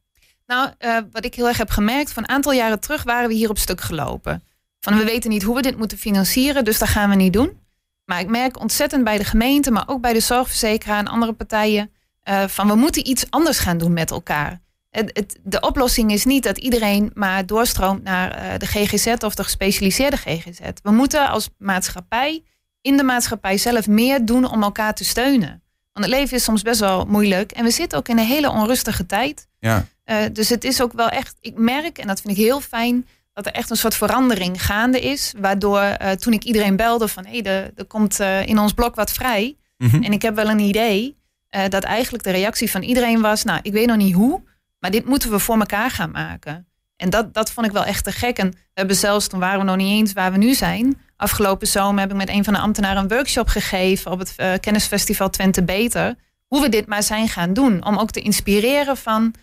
Nou, 0.46 0.69
eh, 0.78 0.98
wat 1.12 1.25
ik 1.25 1.36
heel 1.36 1.48
erg 1.48 1.57
heb 1.57 1.69
gemerkt, 1.69 2.13
van 2.13 2.24
een 2.24 2.30
aantal 2.30 2.52
jaren 2.52 2.80
terug 2.80 3.04
waren 3.04 3.28
we 3.28 3.36
hier 3.36 3.50
op 3.50 3.57
stuk 3.57 3.81
gelopen. 3.81 4.44
Van 4.80 4.98
we 4.98 5.04
weten 5.04 5.30
niet 5.30 5.44
hoe 5.44 5.56
we 5.56 5.62
dit 5.62 5.78
moeten 5.78 5.98
financieren, 5.98 6.63
dus 6.63 6.80
dat 6.80 6.88
gaan 6.88 7.10
we 7.10 7.16
niet 7.16 7.34
doen. 7.34 7.60
Maar 8.06 8.19
ik 8.19 8.28
merk 8.28 8.60
ontzettend 8.60 9.04
bij 9.04 9.18
de 9.18 9.24
gemeente, 9.24 9.72
maar 9.72 9.84
ook 9.88 10.02
bij 10.02 10.13
de 10.13 10.19
zorgverzekeraar 10.19 11.00
en 11.00 11.07
andere 11.07 11.34
partijen, 11.34 11.92
eh, 12.22 12.48
van 12.48 12.68
we 12.68 12.75
moeten 12.75 13.07
iets 13.07 13.25
anders 13.30 13.60
gaan 13.60 13.78
doen 13.78 13.94
met 13.94 14.12
elkaar. 14.12 14.62
Het, 14.90 15.10
het, 15.13 15.40
de 15.44 15.60
oplossing 15.60 16.12
is 16.12 16.25
niet 16.25 16.44
dat 16.44 16.57
iedereen 16.57 17.12
maar 17.13 17.46
doorstroomt 17.46 18.04
naar 18.04 18.31
eh, 18.31 18.60
de 18.60 18.66
GGZ 18.66 19.24
of 19.24 19.36
de 19.36 19.44
gespecialiseerde 19.44 20.18
GGZ. 20.18 20.60
We 20.84 20.92
moeten 20.92 21.30
als 21.30 21.50
maatschappij 21.57 22.44
in 22.81 22.98
de 22.98 23.04
maatschappij 23.04 23.57
zelf 23.57 23.88
meer 23.88 24.25
doen 24.25 24.52
om 24.52 24.63
elkaar 24.63 24.94
te 24.94 25.06
steunen. 25.06 25.63
Want 25.94 26.06
het 26.06 26.16
leven 26.16 26.38
is 26.38 26.44
soms 26.44 26.62
best 26.62 26.80
wel 26.80 27.06
moeilijk 27.06 27.52
en 27.52 27.64
we 27.64 27.71
zitten 27.71 27.97
ook 27.97 28.07
in 28.07 28.18
een 28.18 28.26
hele 28.26 28.50
onrustige 28.50 29.06
tijd. 29.06 29.47
Ja, 29.59 29.85
Uh, 30.06 30.18
dus 30.31 30.50
het 30.50 30.64
is 30.64 30.81
ook 30.81 30.94
wel 30.94 31.09
echt, 31.09 31.35
ik 31.40 31.57
merk, 31.57 31.97
en 31.97 32.07
dat 32.07 32.21
vind 32.21 32.38
ik 32.38 32.44
heel 32.44 32.62
fijn, 32.62 33.07
dat 33.35 33.45
er 33.45 33.51
echt 33.51 33.69
een 33.69 33.75
soort 33.75 33.95
verandering 33.95 34.65
gaande 34.65 34.99
is. 34.99 35.33
Waardoor 35.37 35.81
uh, 35.81 36.11
toen 36.11 36.33
ik 36.33 36.44
iedereen 36.44 36.75
belde 36.75 37.07
van 37.07 37.25
hé, 37.25 37.39
hey, 37.39 37.71
er, 37.75 37.85
komt 37.85 38.19
uh, 38.19 38.47
in 38.47 38.59
ons 38.59 38.73
blok 38.73 38.95
wat 38.95 39.11
vrij. 39.11 39.57
Mhm. 39.77 40.04
En 40.04 40.11
ik 40.11 40.21
heb 40.21 40.35
wel 40.35 40.49
een 40.49 40.59
idee. 40.59 41.18
Uh, 41.56 41.61
dat 41.69 41.83
eigenlijk 41.83 42.23
de 42.23 42.31
reactie 42.31 42.71
van 42.71 42.81
iedereen 42.81 43.21
was, 43.21 43.44
nou, 43.44 43.59
ik 43.61 43.71
weet 43.71 43.87
nog 43.87 43.97
niet 43.97 44.13
hoe, 44.13 44.44
maar 44.80 44.92
dit 44.92 45.06
moeten 45.06 45.31
we 45.31 45.39
voor 45.39 45.59
elkaar 45.59 45.89
gaan 45.89 46.11
maken. 46.11 46.68
En 46.95 47.09
dat, 47.09 47.33
dat 47.33 47.51
vond 47.51 47.68
ik 47.68 47.71
wel 47.71 47.85
echt 47.85 48.04
te 48.04 48.11
gek. 48.11 48.37
En 48.37 48.51
we 48.51 48.57
hebben 48.73 48.95
zelfs, 48.95 49.27
toen 49.27 49.39
waren 49.39 49.59
we 49.59 49.65
nog 49.65 49.75
niet 49.75 49.99
eens 49.99 50.13
waar 50.13 50.31
we 50.31 50.37
nu 50.37 50.54
zijn. 50.54 51.01
Afgelopen 51.18 51.68
zomer 51.68 51.99
heb 51.99 52.11
ik 52.11 52.18
met 52.18 52.30
een 52.30 52.44
van 52.44 52.54
de 52.54 52.59
ambtenaren 52.59 53.01
een 53.01 53.07
workshop 53.07 53.47
gegeven 53.47 54.11
op 54.11 54.19
het 54.19 54.59
kennisfestival 54.59 55.30
Twente 55.30 55.63
Beter. 55.63 56.15
Hoe 56.47 56.61
we 56.61 56.69
dit 56.69 56.87
maar 56.87 57.04
zijn 57.04 57.27
gaan 57.27 57.54
doen. 57.54 57.85
Om 57.85 57.97
ook 57.97 58.11
te 58.11 58.21
inspireren 58.21 58.97
van, 58.97 59.33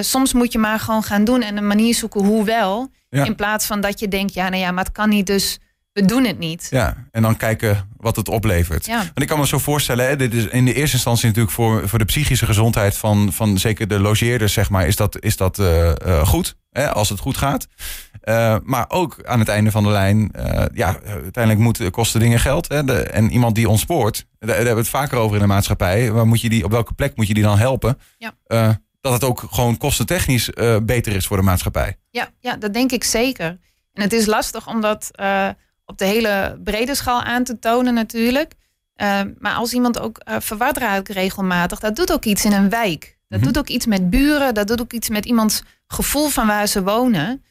soms 0.00 0.32
moet 0.32 0.52
je 0.52 0.58
maar 0.58 0.80
gewoon 0.80 1.02
gaan 1.02 1.24
doen 1.24 1.42
en 1.42 1.56
een 1.56 1.66
manier 1.66 1.94
zoeken 1.94 2.24
hoe 2.24 2.44
wel. 2.44 2.90
Ja. 3.08 3.24
In 3.24 3.34
plaats 3.34 3.66
van 3.66 3.80
dat 3.80 4.00
je 4.00 4.08
denkt, 4.08 4.34
ja, 4.34 4.48
nou 4.48 4.62
ja, 4.62 4.70
maar 4.70 4.84
het 4.84 4.92
kan 4.92 5.08
niet, 5.08 5.26
dus 5.26 5.58
we 5.92 6.04
doen 6.04 6.24
het 6.24 6.38
niet. 6.38 6.66
Ja, 6.70 6.96
en 7.10 7.22
dan 7.22 7.36
kijken 7.36 7.88
wat 7.96 8.16
het 8.16 8.28
oplevert. 8.28 8.86
Ja. 8.86 8.96
Want 8.96 9.20
ik 9.20 9.26
kan 9.26 9.38
me 9.38 9.46
zo 9.46 9.58
voorstellen, 9.58 10.06
hè, 10.06 10.16
dit 10.16 10.34
is 10.34 10.46
in 10.46 10.64
de 10.64 10.74
eerste 10.74 10.96
instantie 10.96 11.26
natuurlijk 11.26 11.54
voor, 11.54 11.88
voor 11.88 11.98
de 11.98 12.04
psychische 12.04 12.46
gezondheid 12.46 12.96
van, 12.96 13.32
van 13.32 13.58
zeker 13.58 13.88
de 13.88 14.00
logeerders, 14.00 14.52
zeg 14.52 14.70
maar, 14.70 14.86
is 14.86 14.96
dat, 14.96 15.22
is 15.22 15.36
dat 15.36 15.58
uh, 15.58 15.92
uh, 16.06 16.26
goed, 16.26 16.56
hè, 16.70 16.90
als 16.92 17.08
het 17.08 17.18
goed 17.18 17.36
gaat. 17.36 17.66
Uh, 18.24 18.56
maar 18.62 18.84
ook 18.88 19.24
aan 19.24 19.38
het 19.38 19.48
einde 19.48 19.70
van 19.70 19.82
de 19.82 19.90
lijn, 19.90 20.30
ja, 20.74 20.98
uiteindelijk 21.04 21.58
moet, 21.58 21.90
kosten 21.90 22.20
dingen 22.20 22.40
geld. 22.40 22.68
Hè, 22.68 22.84
de, 22.84 23.02
en 23.02 23.30
iemand 23.30 23.54
die 23.54 23.68
ontspoort, 23.68 24.26
daar, 24.38 24.48
daar 24.48 24.56
hebben 24.56 24.74
we 24.74 24.80
het 24.80 24.88
vaker 24.88 25.18
over 25.18 25.36
in 25.36 25.42
de 25.42 25.48
maatschappij. 25.48 26.12
Waar 26.12 26.26
moet 26.26 26.40
je 26.40 26.48
die, 26.48 26.64
op 26.64 26.70
welke 26.70 26.92
plek 26.92 27.16
moet 27.16 27.26
je 27.26 27.34
die 27.34 27.42
dan 27.42 27.58
helpen? 27.58 27.98
Ja 28.18 28.80
dat 29.10 29.20
het 29.20 29.30
ook 29.30 29.44
gewoon 29.50 29.76
kostentechnisch 29.76 30.50
uh, 30.54 30.76
beter 30.82 31.14
is 31.16 31.26
voor 31.26 31.36
de 31.36 31.42
maatschappij. 31.42 31.96
Ja, 32.10 32.28
ja, 32.40 32.56
dat 32.56 32.72
denk 32.72 32.92
ik 32.92 33.04
zeker. 33.04 33.58
En 33.92 34.02
het 34.02 34.12
is 34.12 34.26
lastig 34.26 34.66
om 34.68 34.80
dat 34.80 35.10
uh, 35.20 35.48
op 35.84 35.98
de 35.98 36.04
hele 36.04 36.60
brede 36.64 36.94
schaal 36.94 37.22
aan 37.22 37.44
te 37.44 37.58
tonen 37.58 37.94
natuurlijk. 37.94 38.52
Uh, 38.96 39.20
maar 39.38 39.54
als 39.54 39.72
iemand 39.72 39.98
ook 40.00 40.20
verward 40.24 40.76
raakt 40.76 41.08
regelmatig, 41.08 41.78
dat 41.78 41.96
doet 41.96 42.12
ook 42.12 42.24
iets 42.24 42.44
in 42.44 42.52
een 42.52 42.68
wijk. 42.68 43.18
Dat 43.28 43.38
Mhm. 43.40 43.48
doet 43.48 43.58
ook 43.58 43.68
iets 43.68 43.86
met 43.86 44.10
buren, 44.10 44.54
dat 44.54 44.66
doet 44.66 44.80
ook 44.80 44.92
iets 44.92 45.08
met 45.08 45.24
iemands 45.26 45.62
gevoel 45.86 46.28
van 46.28 46.46
waar 46.46 46.66
ze 46.66 46.82
wonen. 46.82 47.44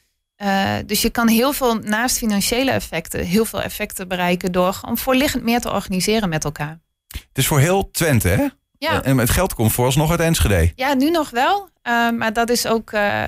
Dus 0.86 1.02
je 1.02 1.10
kan 1.10 1.28
heel 1.28 1.52
veel, 1.52 1.74
naast 1.74 2.18
financiële 2.18 2.70
effecten, 2.70 3.24
heel 3.24 3.44
veel 3.44 3.62
effecten 3.62 4.08
bereiken 4.08 4.52
door 4.52 4.72
gewoon 4.72 4.98
voorliggend 4.98 5.42
meer 5.42 5.60
te 5.60 5.70
organiseren 5.70 6.28
met 6.28 6.44
elkaar. 6.44 6.80
Het 7.08 7.38
is 7.38 7.46
voor 7.46 7.60
heel 7.60 7.90
Twente, 7.90 8.28
hè? 8.28 8.46
Ja. 8.78 9.02
En 9.02 9.18
het 9.18 9.30
geld 9.30 9.54
komt 9.54 9.72
vooralsnog 9.72 10.10
uit 10.10 10.20
Enschede. 10.20 10.72
Ja, 10.74 10.94
nu 10.94 11.10
nog 11.10 11.30
wel. 11.30 11.68
Uh, 11.82 12.10
maar 12.10 12.32
dat 12.32 12.50
is 12.50 12.66
ook, 12.66 12.92
uh, 12.92 13.24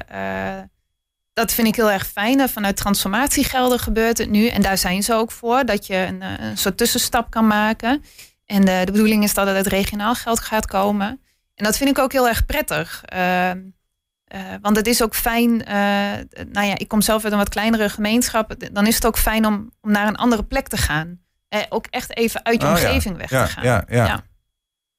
dat 1.33 1.53
vind 1.53 1.67
ik 1.67 1.75
heel 1.77 1.91
erg 1.91 2.07
fijn. 2.07 2.49
Vanuit 2.49 2.77
transformatiegelden 2.77 3.79
gebeurt 3.79 4.19
het 4.19 4.31
nu. 4.31 4.47
En 4.47 4.63
daar 4.63 4.79
zijn 4.79 5.03
ze 5.03 5.15
ook 5.15 5.31
voor, 5.31 5.65
dat 5.65 5.87
je 5.87 5.97
een, 5.97 6.23
een 6.23 6.59
soort 6.59 6.77
tussenstap 6.77 7.31
kan 7.31 7.47
maken. 7.47 8.05
En 8.47 8.65
de, 8.65 8.83
de 8.85 8.93
bedoeling 8.93 9.23
is 9.25 9.35
dat 9.35 9.47
het 9.47 9.57
uit 9.57 9.67
regionaal 9.67 10.15
geld 10.15 10.41
gaat 10.41 10.67
komen. 10.67 11.21
En 11.55 11.65
dat 11.65 11.77
vind 11.77 11.91
ik 11.91 11.99
ook 11.99 12.13
heel 12.13 12.29
erg 12.29 12.47
prettig. 12.47 13.03
Uh, 13.15 13.51
want 14.61 14.77
het 14.77 14.87
is 14.87 15.03
ook 15.03 15.15
fijn, 15.15 15.57
nou 16.53 16.67
ja, 16.67 16.79
ik 16.79 16.89
kom 16.89 17.01
zelf 17.01 17.25
uit 17.25 17.33
een 17.33 17.39
wat 17.39 17.49
kleinere 17.49 17.89
gemeenschap. 17.89 18.55
Dan 18.73 18.87
is 18.87 18.95
het 18.95 19.07
ook 19.07 19.19
fijn 19.19 19.47
om, 19.47 19.71
om 19.81 19.91
naar 19.91 20.07
een 20.07 20.17
andere 20.17 20.45
plek 20.45 20.69
te 20.69 20.77
gaan. 20.77 21.21
Ook 21.69 21.87
echt 21.87 22.17
even 22.17 22.45
uit 22.45 22.61
je 22.61 22.67
Oh, 22.67 22.73
omgeving 22.73 23.15
ja. 23.15 23.21
weg 23.21 23.31
Ja, 23.31 23.45
te 23.45 23.51
gaan. 23.51 23.65
ja, 23.65 23.85
ja. 23.89 24.23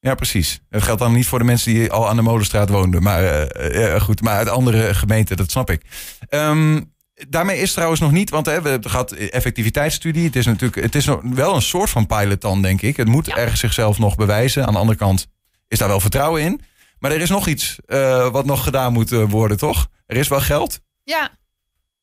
Ja, 0.02 0.14
precies. 0.14 0.60
Het 0.70 0.82
geldt 0.82 1.00
dan 1.00 1.12
niet 1.12 1.26
voor 1.26 1.38
de 1.38 1.44
mensen 1.44 1.72
die 1.72 1.90
al 1.92 2.08
aan 2.08 2.16
de 2.16 2.22
Molenstraat 2.22 2.68
woonden. 2.68 3.02
Maar 3.02 3.24
eh, 3.24 3.90
ja, 3.92 3.98
goed, 3.98 4.20
maar 4.22 4.36
uit 4.36 4.48
andere 4.48 4.94
gemeenten, 4.94 5.36
dat 5.36 5.50
snap 5.50 5.70
ik. 5.70 5.82
Ehm, 6.28 6.80
daarmee 7.28 7.58
is 7.58 7.72
trouwens 7.72 8.00
nog 8.00 8.12
niet, 8.12 8.30
want 8.30 8.46
hè, 8.46 8.62
we 8.62 8.68
hebben 8.68 8.90
gehad 8.90 9.12
effectiviteitsstudie. 9.12 10.24
Het 10.24 10.36
is 10.36 10.46
natuurlijk, 10.46 10.82
het 10.82 10.94
is 10.94 11.06
wel 11.22 11.54
een 11.54 11.62
soort 11.62 11.90
van 11.90 12.06
pilot 12.06 12.40
dan, 12.40 12.62
denk 12.62 12.82
ik. 12.82 12.96
Het 12.96 13.08
moet 13.08 13.26
Ja. 13.26 13.36
ergens 13.36 13.60
zichzelf 13.60 13.98
nog 13.98 14.14
bewijzen. 14.16 14.66
Aan 14.66 14.72
de 14.72 14.78
andere 14.78 14.98
kant 14.98 15.26
is 15.68 15.78
daar 15.78 15.88
wel 15.88 16.00
vertrouwen 16.00 16.42
in. 16.42 16.60
Maar 16.98 17.10
er 17.10 17.20
is 17.20 17.30
nog 17.30 17.46
iets 17.46 17.78
eh, 17.86 18.28
wat 18.30 18.44
nog 18.44 18.64
gedaan 18.64 18.92
moet 18.92 19.12
eh, 19.12 19.24
worden, 19.30 19.56
toch? 19.56 19.88
Er 20.06 20.16
is 20.16 20.28
wel 20.28 20.40
geld. 20.40 20.80
Ja. 21.04 21.30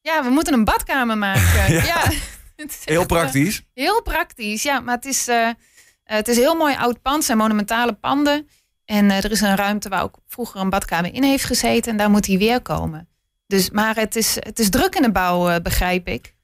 ja, 0.01 0.23
we 0.23 0.29
moeten 0.29 0.53
een 0.53 0.63
badkamer 0.63 1.17
maken. 1.17 1.73
Ja. 1.85 2.11
Heel 2.85 3.01
eh, 3.01 3.07
praktisch. 3.07 3.61
Heel 3.73 4.01
praktisch, 4.01 4.63
ja. 4.63 4.79
Maar 4.79 4.95
het 4.95 5.05
is, 5.05 5.27
eh, 5.27 5.47
eh, 5.47 5.55
het 6.15 6.27
is 6.27 6.37
heel 6.37 6.55
mooi 6.55 6.75
oud 6.75 7.01
pand. 7.01 7.23
Zijn 7.23 7.37
monumentale 7.37 7.93
panden. 7.93 8.47
En 8.85 9.11
eh, 9.11 9.17
er 9.23 9.31
is 9.31 9.41
een 9.41 9.55
ruimte 9.55 9.89
waar 9.89 10.03
ook 10.03 10.15
vroeger 10.27 10.59
een 10.61 10.69
badkamer 10.69 11.13
in 11.13 11.23
heeft 11.23 11.43
gezeten. 11.45 11.91
En 11.91 11.97
daar 11.97 12.09
moet 12.09 12.25
hij 12.27 12.37
weer 12.37 12.61
komen. 12.61 13.07
Dus, 13.47 13.69
maar 13.69 13.95
het 13.95 14.15
is, 14.15 14.35
het 14.39 14.59
is 14.59 14.69
druk 14.69 14.95
in 14.95 15.01
de 15.01 15.11
bouw, 15.11 15.49
eh, 15.49 15.55
begrijp 15.61 16.07
ik. 16.07 16.35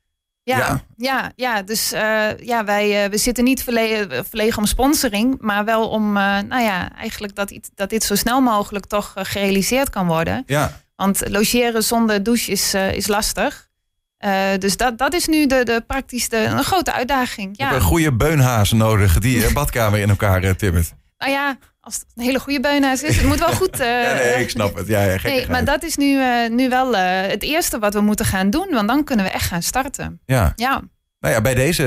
Ja, 0.43 0.57
Ja. 0.57 0.81
ja. 0.97 1.31
ja, 1.35 1.61
dus 1.61 1.91
eh, 1.91 2.37
ja, 2.37 2.65
wij 2.65 3.03
eh, 3.03 3.09
we 3.09 3.17
zitten 3.17 3.43
niet 3.43 3.63
verlegen, 3.63 4.25
verlegen 4.25 4.57
om 4.57 4.65
sponsoring, 4.65 5.37
maar 5.39 5.65
wel 5.65 5.89
om, 5.89 6.17
eh, 6.17 6.23
nou 6.39 6.61
ja, 6.63 6.95
eigenlijk 6.95 7.35
dat, 7.35 7.51
iets- 7.51 7.69
dat 7.75 7.89
dit 7.89 8.03
zo 8.03 8.15
snel 8.15 8.41
mogelijk 8.41 8.85
toch 8.85 9.11
eh, 9.15 9.23
gerealiseerd 9.25 9.89
kan 9.89 10.07
worden. 10.07 10.43
Ja, 10.45 10.71
Want 10.95 11.29
logeren 11.29 11.83
zonder 11.83 12.23
douche 12.23 12.51
is, 12.51 12.73
eh, 12.73 12.93
is 12.93 13.07
lastig. 13.07 13.69
Eh, 14.17 14.47
dus 14.59 14.77
dat, 14.77 14.97
dat 14.97 15.13
is 15.13 15.27
nu 15.27 15.47
de, 15.47 15.63
de 15.63 15.83
praktischste, 15.87 16.37
een 16.37 16.63
grote 16.63 16.93
uitdaging. 16.93 17.49
je 17.57 17.61
hebt 17.63 17.75
Ja, 17.75 17.79
een 17.81 17.85
goede 17.85 18.13
beunhaas 18.13 18.71
nodig 18.71 19.19
die 19.19 19.45
een 19.47 19.53
badkamer 19.53 19.99
in 19.99 20.09
elkaar 20.09 20.43
eh, 20.43 20.49
timmert. 20.49 20.93
nou 21.17 21.31
ja, 21.31 21.57
als 21.79 21.93
het 21.95 22.05
een 22.15 22.23
hele 22.23 22.39
goede 22.39 22.59
beunhuis 22.59 23.03
is, 23.03 23.15
het 23.17 23.25
moet 23.25 23.39
wel 23.39 23.51
goed. 23.53 23.79
eh, 23.79 24.03
Ja, 24.03 24.13
nee, 24.13 24.33
ik 24.43 24.49
snap 24.49 24.75
het. 24.75 24.87
Ja, 24.87 25.01
ja, 25.03 25.17
nee, 25.23 25.47
maar 25.47 25.65
dat 25.65 25.83
is 25.83 25.95
nu, 25.95 26.21
eh, 26.21 26.49
nu 26.49 26.69
wel 26.69 26.95
eh, 26.95 27.27
het 27.29 27.43
eerste 27.43 27.79
wat 27.79 27.93
we 27.93 28.01
moeten 28.01 28.25
gaan 28.25 28.49
doen, 28.49 28.67
want 28.71 28.87
dan 28.87 29.03
kunnen 29.03 29.25
we 29.25 29.31
echt 29.31 29.47
gaan 29.47 29.61
starten. 29.61 30.19
Ja. 30.25 30.53
Ja, 30.55 30.81
Nou 31.19 31.33
ja, 31.33 31.41
bij 31.41 31.53
deze. 31.55 31.83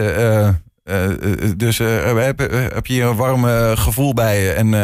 Eh, 0.89 1.05
eh, 1.05 1.43
eh, 1.43 1.51
dus 1.57 1.79
heb, 1.79 2.39
heb 2.73 2.87
je 2.87 2.93
hier 2.93 3.05
een 3.05 3.17
warm 3.17 3.45
gevoel 3.77 4.15
bij 4.15 4.43
je 4.43 4.53
en, 4.53 4.75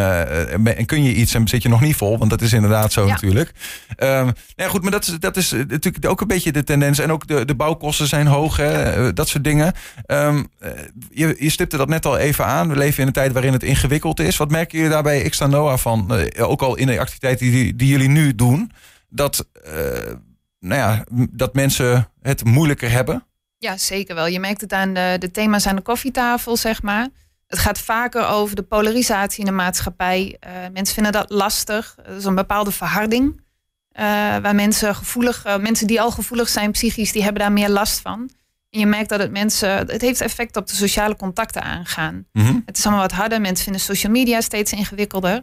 en 0.77 0.87
kun 0.87 1.03
je 1.03 1.15
iets 1.15 1.35
en 1.35 1.49
zit 1.49 1.63
je 1.63 1.69
nog 1.69 1.81
niet 1.81 1.97
vol, 1.97 2.19
want 2.19 2.31
dat 2.31 2.41
is 2.41 2.53
inderdaad 2.53 2.93
zo 2.93 3.07
Ja. 3.07 3.13
natuurlijk. 3.13 3.53
Nou 3.97 4.33
ja, 4.57 4.69
goed, 4.69 4.83
maar 4.83 4.91
dat 4.91 5.07
is, 5.07 5.19
dat 5.19 5.37
is 5.37 5.51
natuurlijk 5.53 6.09
ook 6.09 6.21
een 6.21 6.27
beetje 6.27 6.53
de 6.53 6.65
tendens. 6.65 6.99
En 6.99 7.13
ook 7.13 7.27
de, 7.27 7.45
de 7.45 7.55
bouwkosten 7.55 8.07
zijn 8.07 8.27
hoog, 8.27 8.57
hè, 8.57 9.13
dat 9.13 9.29
soort 9.29 9.45
dingen. 9.45 9.73
Ehm, 10.07 10.43
eh, 10.59 10.71
je, 11.11 11.37
je 11.39 11.51
stipte 11.51 11.77
dat 11.77 11.89
net 11.89 12.07
al 12.07 12.19
even 12.19 12.45
aan. 12.47 12.69
We 12.69 12.77
leven 12.77 13.01
in 13.01 13.07
een 13.07 13.13
tijd 13.13 13.33
waarin 13.33 13.53
het 13.53 13.63
ingewikkeld 13.63 14.21
is. 14.21 14.37
Wat 14.37 14.51
merken 14.51 14.79
jullie 14.79 14.93
daarbij, 14.93 15.21
ik 15.21 15.35
sta 15.35 15.47
Noah, 15.47 15.79
van, 15.79 16.13
ook 16.39 16.63
al 16.63 16.77
in 16.77 16.87
de 16.87 17.01
activiteiten 17.01 17.51
die, 17.51 17.77
die 17.77 17.89
jullie 17.89 18.09
nu 18.09 18.35
doen, 18.35 18.73
dat, 19.09 19.49
nou 20.61 20.81
ja, 20.81 21.05
dat 21.31 21.55
mensen 21.55 22.09
het 22.23 22.45
moeilijker 22.45 22.91
hebben? 22.91 23.25
Ja, 23.59 23.77
zeker 23.77 24.15
wel. 24.15 24.27
Je 24.27 24.41
merkt 24.41 24.61
het 24.61 24.73
aan 24.73 24.95
de, 24.95 25.17
de 25.19 25.31
thema's 25.31 25.67
aan 25.67 25.77
de 25.77 25.83
koffietafel, 25.83 26.57
zeg 26.57 26.83
maar. 26.83 27.09
Het 27.47 27.59
gaat 27.59 27.79
vaker 27.79 28.27
over 28.27 28.57
de 28.57 28.63
polarisatie 28.63 29.41
in 29.41 29.47
de 29.47 29.53
maatschappij. 29.53 30.37
Eh, 30.41 30.53
mensen 30.73 30.95
vinden 30.95 31.13
dat 31.13 31.31
lastig. 31.31 31.97
Er 32.05 32.17
is 32.17 32.25
een 32.25 32.35
bepaalde 32.35 32.71
verharding. 32.73 33.43
eh, 33.95 34.05
waar 34.37 34.55
mensen 34.55 34.95
gevoelig, 34.95 35.45
eh, 35.45 35.57
mensen 35.57 35.87
die 35.87 36.01
al 36.01 36.11
gevoelig 36.11 36.49
zijn 36.49 36.71
psychisch, 36.73 37.13
die 37.13 37.23
hebben 37.23 37.43
daar 37.43 37.53
meer 37.53 37.69
last 37.69 38.01
van. 38.01 38.31
En 38.71 38.81
je 38.81 38.87
merkt 38.87 39.09
dat 39.09 39.21
het 39.21 39.31
mensen, 39.31 39.71
het 39.71 40.01
heeft 40.01 40.21
effect 40.21 40.57
op 40.57 40.67
de 40.67 40.75
sociale 40.75 41.17
contacten 41.17 41.63
aangaan. 41.63 42.27
Mhm. 42.33 42.59
Het 42.67 42.79
is 42.79 42.85
allemaal 42.85 43.03
wat 43.03 43.13
harder. 43.13 43.41
Mensen 43.41 43.65
vinden 43.65 43.83
social 43.83 44.13
media 44.13 44.41
steeds 44.41 44.73
ingewikkelder. 44.73 45.43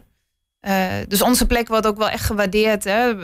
Dus 1.08 1.22
onze 1.22 1.46
plek 1.46 1.68
wordt 1.68 1.86
ook 1.86 1.96
wel 1.98 2.08
echt 2.08 2.24
gewaardeerd. 2.24 2.84
Hè? 2.84 3.14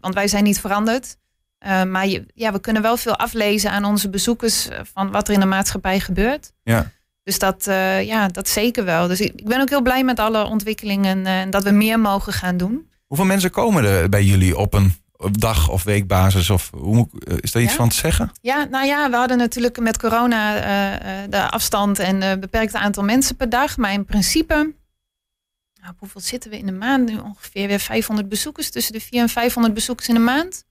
Want 0.00 0.14
wij 0.14 0.28
zijn 0.28 0.44
niet 0.44 0.60
veranderd. 0.60 1.16
Eh, 1.62 1.82
maar 1.82 2.06
je, 2.06 2.26
ja, 2.34 2.52
we 2.52 2.60
kunnen 2.60 2.82
wel 2.82 2.96
veel 2.96 3.16
aflezen 3.16 3.70
aan 3.70 3.84
onze 3.84 4.10
bezoekers 4.10 4.68
eh, 4.68 4.80
van 4.92 5.10
wat 5.10 5.28
er 5.28 5.34
in 5.34 5.40
de 5.40 5.46
maatschappij 5.46 6.00
gebeurt. 6.00 6.52
Ja. 6.62 6.90
Dus 7.22 7.38
dat, 7.38 7.66
eh, 7.66 8.02
ja, 8.06 8.28
dat 8.28 8.48
zeker 8.48 8.84
wel. 8.84 9.08
Dus 9.08 9.20
ik, 9.20 9.32
ik 9.36 9.48
ben 9.48 9.60
ook 9.60 9.68
heel 9.68 9.82
blij 9.82 10.04
met 10.04 10.18
alle 10.18 10.44
ontwikkelingen 10.44 11.26
en 11.26 11.50
dat 11.50 11.62
we 11.62 11.70
meer 11.70 12.00
mogen 12.00 12.32
gaan 12.32 12.56
doen. 12.56 12.88
Hoeveel 13.06 13.26
mensen 13.26 13.50
komen 13.50 13.84
er 13.84 14.08
bij 14.08 14.24
jullie 14.24 14.56
op 14.58 14.74
een 14.74 14.94
op 15.16 15.40
dag- 15.40 15.68
of 15.70 15.82
weekbasis? 15.82 16.50
Of 16.50 16.70
hoe, 16.70 17.08
is 17.40 17.52
daar 17.52 17.62
iets 17.62 17.70
Ja? 17.72 17.78
van 17.78 17.88
te 17.88 17.96
zeggen? 17.96 18.30
Ja, 18.40 18.64
nou 18.64 18.86
ja, 18.86 19.10
we 19.10 19.16
hadden 19.16 19.36
natuurlijk 19.38 19.80
met 19.80 19.98
corona 19.98 20.54
de 21.26 21.50
afstand 21.50 21.98
en 21.98 22.22
een 22.22 22.40
beperkt 22.40 22.74
aantal 22.74 23.02
mensen 23.04 23.36
per 23.36 23.48
dag. 23.48 23.76
Maar 23.76 23.92
in 23.92 24.04
principe, 24.04 24.54
nou, 25.80 25.92
op 25.92 25.98
hoeveel 25.98 26.20
zitten 26.20 26.50
we 26.50 26.58
in 26.58 26.66
de 26.66 26.72
maand 26.72 27.08
nu? 27.08 27.18
Ongeveer 27.18 27.66
weer 27.68 27.80
500 27.80 28.28
bezoekers, 28.28 28.70
tussen 28.70 28.92
de 28.92 29.00
400 29.00 29.36
en 29.36 29.42
500 29.42 29.74
bezoekers 29.74 30.08
in 30.08 30.14
de 30.14 30.20
maand. 30.20 30.64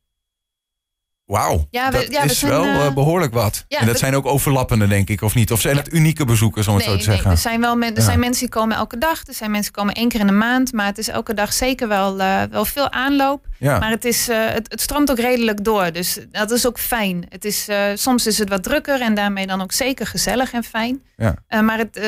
Wauw, 1.32 1.68
Ja, 1.70 1.92
we- 1.92 1.98
dat 1.98 2.12
ja, 2.12 2.22
we 2.24 2.30
is 2.30 2.40
zijn, 2.40 2.52
wel 2.52 2.64
eh, 2.64 2.86
eh, 2.86 2.94
behoorlijk 2.94 3.34
wat. 3.34 3.66
ja, 3.68 3.80
en 3.80 3.86
dat 3.86 3.94
we- 3.94 4.00
zijn 4.00 4.16
ook 4.16 4.26
overlappende, 4.26 4.88
denk 4.88 5.10
ik, 5.10 5.22
of 5.22 5.36
niet? 5.36 5.52
Of 5.52 5.62
zijn 5.62 5.78
het 5.78 5.94
unieke 5.94 6.26
bezoekers, 6.26 6.68
om 6.68 6.76
het 6.76 6.84
zo 6.84 6.96
te 6.98 7.04
zeggen? 7.04 7.32
er 7.32 7.38
zijn 7.38 7.62
wel 7.62 7.76
men, 7.76 7.96
er 7.96 8.02
zijn 8.02 8.20
mensen 8.20 8.40
die 8.42 8.50
komen 8.50 8.76
elke 8.76 8.98
dag. 8.98 9.28
Er 9.28 9.34
zijn 9.34 9.52
mensen 9.52 9.72
die 9.74 9.82
komen 9.82 9.96
één 9.96 10.10
keer 10.10 10.20
in 10.20 10.28
de 10.28 10.32
maand. 10.34 10.74
Maar 10.74 10.86
het 10.86 10.98
is 10.98 11.08
elke 11.08 11.34
dag 11.34 11.54
zeker 11.54 11.88
wel, 11.88 12.20
eh, 12.20 12.42
wel 12.50 12.66
veel 12.66 12.92
aanloop. 12.92 13.46
Maar 13.60 13.90
het, 13.90 14.06
is, 14.06 14.28
het, 14.28 14.66
het 14.72 14.82
stroomt 14.82 15.12
ook 15.12 15.20
redelijk 15.20 15.64
door. 15.64 15.92
Dus 15.92 16.20
dat 16.32 16.52
is 16.52 16.68
ook 16.68 16.80
fijn. 16.80 17.26
Het 17.30 17.46
is, 17.46 17.68
soms 17.94 18.28
is 18.28 18.38
het 18.38 18.50
wat 18.50 18.64
drukker 18.64 19.02
en 19.02 19.14
daarmee 19.16 19.48
dan 19.48 19.62
ook 19.62 19.72
zeker 19.72 20.08
gezellig 20.08 20.52
en 20.54 20.64
fijn. 20.64 21.02
Ja. 21.18 21.62
Maar 21.62 21.78
het, 21.78 22.02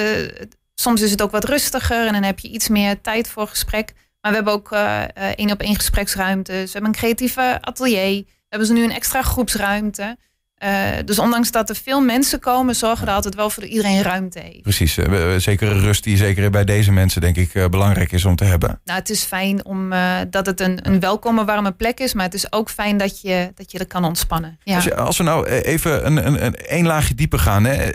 soms 0.76 1.02
is 1.02 1.12
het 1.12 1.22
ook 1.22 1.32
wat 1.32 1.44
rustiger 1.44 2.08
en 2.08 2.14
dan 2.14 2.24
heb 2.24 2.40
je 2.40 2.50
iets 2.50 2.68
meer 2.68 3.02
tijd 3.02 3.28
voor 3.28 3.48
gesprek. 3.48 3.94
Maar 4.22 4.32
we 4.32 4.38
hebben 4.38 4.54
ook 4.54 4.72
één 5.36 5.52
op 5.52 5.62
één 5.62 5.76
gespreksruimtes. 5.76 6.66
We 6.66 6.72
hebben 6.72 6.90
een 6.92 6.98
creatieve 7.00 7.58
atelier. 7.62 8.24
Hebben 8.54 8.68
ze 8.68 8.74
nu 8.74 8.84
een 8.84 8.92
extra 8.92 9.22
groepsruimte. 9.22 10.18
Eh, 10.58 10.72
dus 11.06 11.20
ondanks 11.20 11.52
dat 11.52 11.70
er 11.70 11.76
veel 11.76 12.02
mensen 12.02 12.40
komen, 12.40 12.76
zorgen 12.76 13.04
we 13.04 13.10
er 13.10 13.16
altijd 13.16 13.36
wel 13.36 13.50
voor 13.50 13.64
dat 13.64 13.72
iedereen 13.72 14.02
ruimte 14.02 14.40
heeft. 14.40 14.62
Precies, 14.62 14.98
eh, 14.98 15.06
we- 15.06 15.24
we- 15.24 15.40
zekere 15.40 15.80
rust 15.80 16.04
die 16.04 16.18
zeker 16.18 16.50
bij 16.52 16.64
deze 16.64 16.92
mensen, 16.92 17.22
denk 17.22 17.36
ik, 17.36 17.54
eh, 17.56 17.66
belangrijk 17.68 18.12
is 18.12 18.26
om 18.26 18.36
te 18.36 18.44
hebben. 18.44 18.80
Nou, 18.86 19.00
het 19.00 19.10
is 19.10 19.24
fijn 19.24 19.66
om, 19.66 19.92
eh, 19.94 20.18
dat 20.30 20.46
het 20.46 20.60
een, 20.60 20.88
een 20.88 21.00
welkome, 21.00 21.46
warme 21.46 21.72
plek 21.72 22.00
is. 22.00 22.14
Maar 22.14 22.26
het 22.26 22.34
is 22.34 22.52
ook 22.52 22.70
fijn 22.70 22.98
dat 22.98 23.22
je, 23.22 23.52
dat 23.56 23.72
je 23.72 23.80
er 23.80 23.88
kan 23.88 24.06
ontspannen. 24.06 24.60
Ja. 24.64 24.76
Als, 24.76 24.84
je, 24.84 24.96
als 24.96 25.18
we 25.18 25.24
nou 25.24 25.48
eh, 25.48 25.74
even 25.74 26.06
een, 26.06 26.28
een, 26.28 26.46
een, 26.46 26.56
één 26.56 26.86
laagje 26.86 27.16
dieper 27.16 27.40
gaan. 27.40 27.64
Hè. 27.64 27.90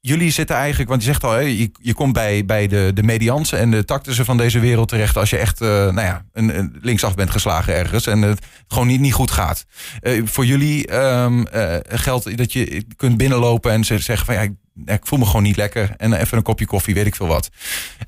Jullie 0.00 0.30
zitten 0.30 0.56
eigenlijk, 0.56 0.88
want 0.88 1.02
je 1.02 1.08
zegt 1.08 1.24
al, 1.24 1.32
hè, 1.32 1.38
je, 1.38 1.70
je 1.82 1.94
komt 1.94 2.12
bij, 2.12 2.44
bij 2.44 2.66
de, 2.66 2.90
de 2.94 3.02
medianse 3.02 3.56
en 3.56 3.70
de 3.70 3.84
tactussen 3.84 4.24
van 4.24 4.36
deze 4.36 4.58
wereld 4.58 4.88
terecht. 4.88 5.16
als 5.16 5.30
je 5.30 5.36
echt 5.36 5.60
eh, 5.60 5.68
nou 5.68 6.00
ja, 6.00 6.24
een, 6.32 6.76
linksaf 6.80 7.14
bent 7.14 7.30
geslagen 7.30 7.74
ergens 7.74 8.06
en 8.06 8.22
het 8.22 8.46
gewoon 8.68 8.86
niet, 8.86 9.00
niet 9.00 9.12
goed 9.12 9.30
gaat. 9.30 9.64
Eh, 10.00 10.22
voor 10.24 10.46
jullie 10.46 10.86
eh, 10.86 11.80
geldt 11.88 12.36
dat 12.36 12.52
je 12.52 12.84
kunt 12.96 13.16
binnenlopen 13.16 13.72
en 13.72 13.84
ze 13.84 13.98
zeggen 13.98 14.26
van 14.26 14.34
ja, 14.34 14.40
ik, 14.40 14.52
ik 14.84 15.06
voel 15.06 15.18
me 15.18 15.26
gewoon 15.26 15.42
niet 15.42 15.56
lekker. 15.56 15.94
En 15.96 16.12
even 16.12 16.36
een 16.36 16.42
kopje 16.42 16.66
koffie, 16.66 16.94
weet 16.94 17.06
ik 17.06 17.14
veel 17.16 17.26
wat. 17.26 17.48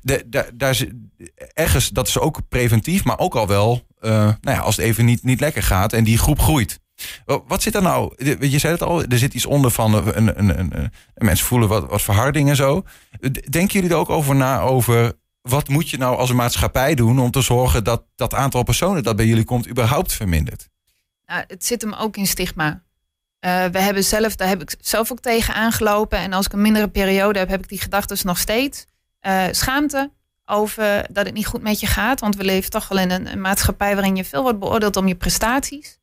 De, 0.01 0.23
daar, 0.27 0.49
daar, 0.53 0.69
is- 0.69 0.85
ergens, 1.53 1.89
dat 1.89 2.07
is 2.07 2.19
ook 2.19 2.39
preventief, 2.49 3.03
maar 3.03 3.17
ook 3.19 3.35
al 3.35 3.47
wel, 3.47 3.85
nou 4.01 4.35
ja, 4.41 4.57
als 4.59 4.75
het 4.75 4.85
even 4.85 5.05
niet, 5.05 5.23
niet 5.23 5.39
lekker 5.39 5.63
gaat 5.63 5.93
en 5.93 6.03
die 6.03 6.17
groep 6.17 6.39
groeit. 6.39 6.79
Wa- 7.25 7.41
Wat 7.47 7.61
zit 7.61 7.75
er 7.75 7.81
nou? 7.81 8.13
Je 8.39 8.59
zei 8.59 8.73
het 8.73 8.81
al, 8.83 9.03
er 9.03 9.17
zit 9.17 9.33
iets 9.33 9.45
onder 9.45 9.71
van 9.71 9.93
een, 9.93 10.17
een, 10.17 10.39
een, 10.59 10.77
een, 10.79 10.91
mensen 11.15 11.45
voelen 11.45 11.69
wat, 11.69 11.89
wat 11.89 12.01
verharding 12.01 12.49
en 12.49 12.55
zo. 12.55 12.83
Denken 13.49 13.73
jullie 13.73 13.89
er 13.89 13.95
ook 13.95 14.09
over 14.09 14.35
na 14.35 14.59
over 14.59 15.13
wat 15.41 15.67
moet 15.67 15.89
je 15.89 15.97
nou 15.97 16.17
als 16.17 16.29
een 16.29 16.35
maatschappij 16.35 16.95
doen 16.95 17.19
om 17.19 17.31
te 17.31 17.41
zorgen 17.41 17.83
dat 17.83 18.03
dat 18.15 18.33
aantal 18.33 18.63
personen 18.63 19.03
dat 19.03 19.15
bij 19.15 19.25
jullie 19.25 19.43
komt 19.43 19.69
überhaupt 19.69 20.13
vermindert? 20.13 20.69
Nou, 21.25 21.43
het 21.47 21.65
zit 21.65 21.81
hem 21.81 21.93
ook 21.93 22.17
in 22.17 22.27
stigma. 22.27 22.83
Eh, 23.39 23.65
we 23.65 23.79
hebben 23.79 24.03
zelf, 24.03 24.35
daar 24.35 24.47
heb 24.47 24.61
ik 24.61 24.75
zelf 24.79 25.11
ook 25.11 25.19
tegen 25.19 25.53
aangelopen. 25.53 26.17
En 26.19 26.33
als 26.33 26.45
ik 26.45 26.53
een 26.53 26.61
mindere 26.61 26.87
periode 26.87 27.39
heb, 27.39 27.49
heb 27.49 27.63
ik 27.63 27.69
die 27.69 27.81
gedachten 27.81 28.17
nog 28.23 28.37
steeds. 28.37 28.85
Eh, 29.19 29.43
schaamte 29.51 30.11
over 30.45 31.05
dat 31.11 31.25
het 31.25 31.33
niet 31.33 31.45
goed 31.45 31.61
met 31.61 31.79
je 31.79 31.87
gaat. 31.87 32.19
Want 32.19 32.35
we 32.35 32.43
leven 32.43 32.69
toch 32.71 32.87
wel 32.87 32.99
in 32.99 33.11
een 33.11 33.41
maatschappij 33.41 33.93
waarin 33.95 34.15
je 34.15 34.25
veel 34.25 34.41
wordt 34.41 34.59
beoordeeld 34.59 34.95
om 34.95 35.07
je 35.07 35.15
prestaties. 35.15 35.99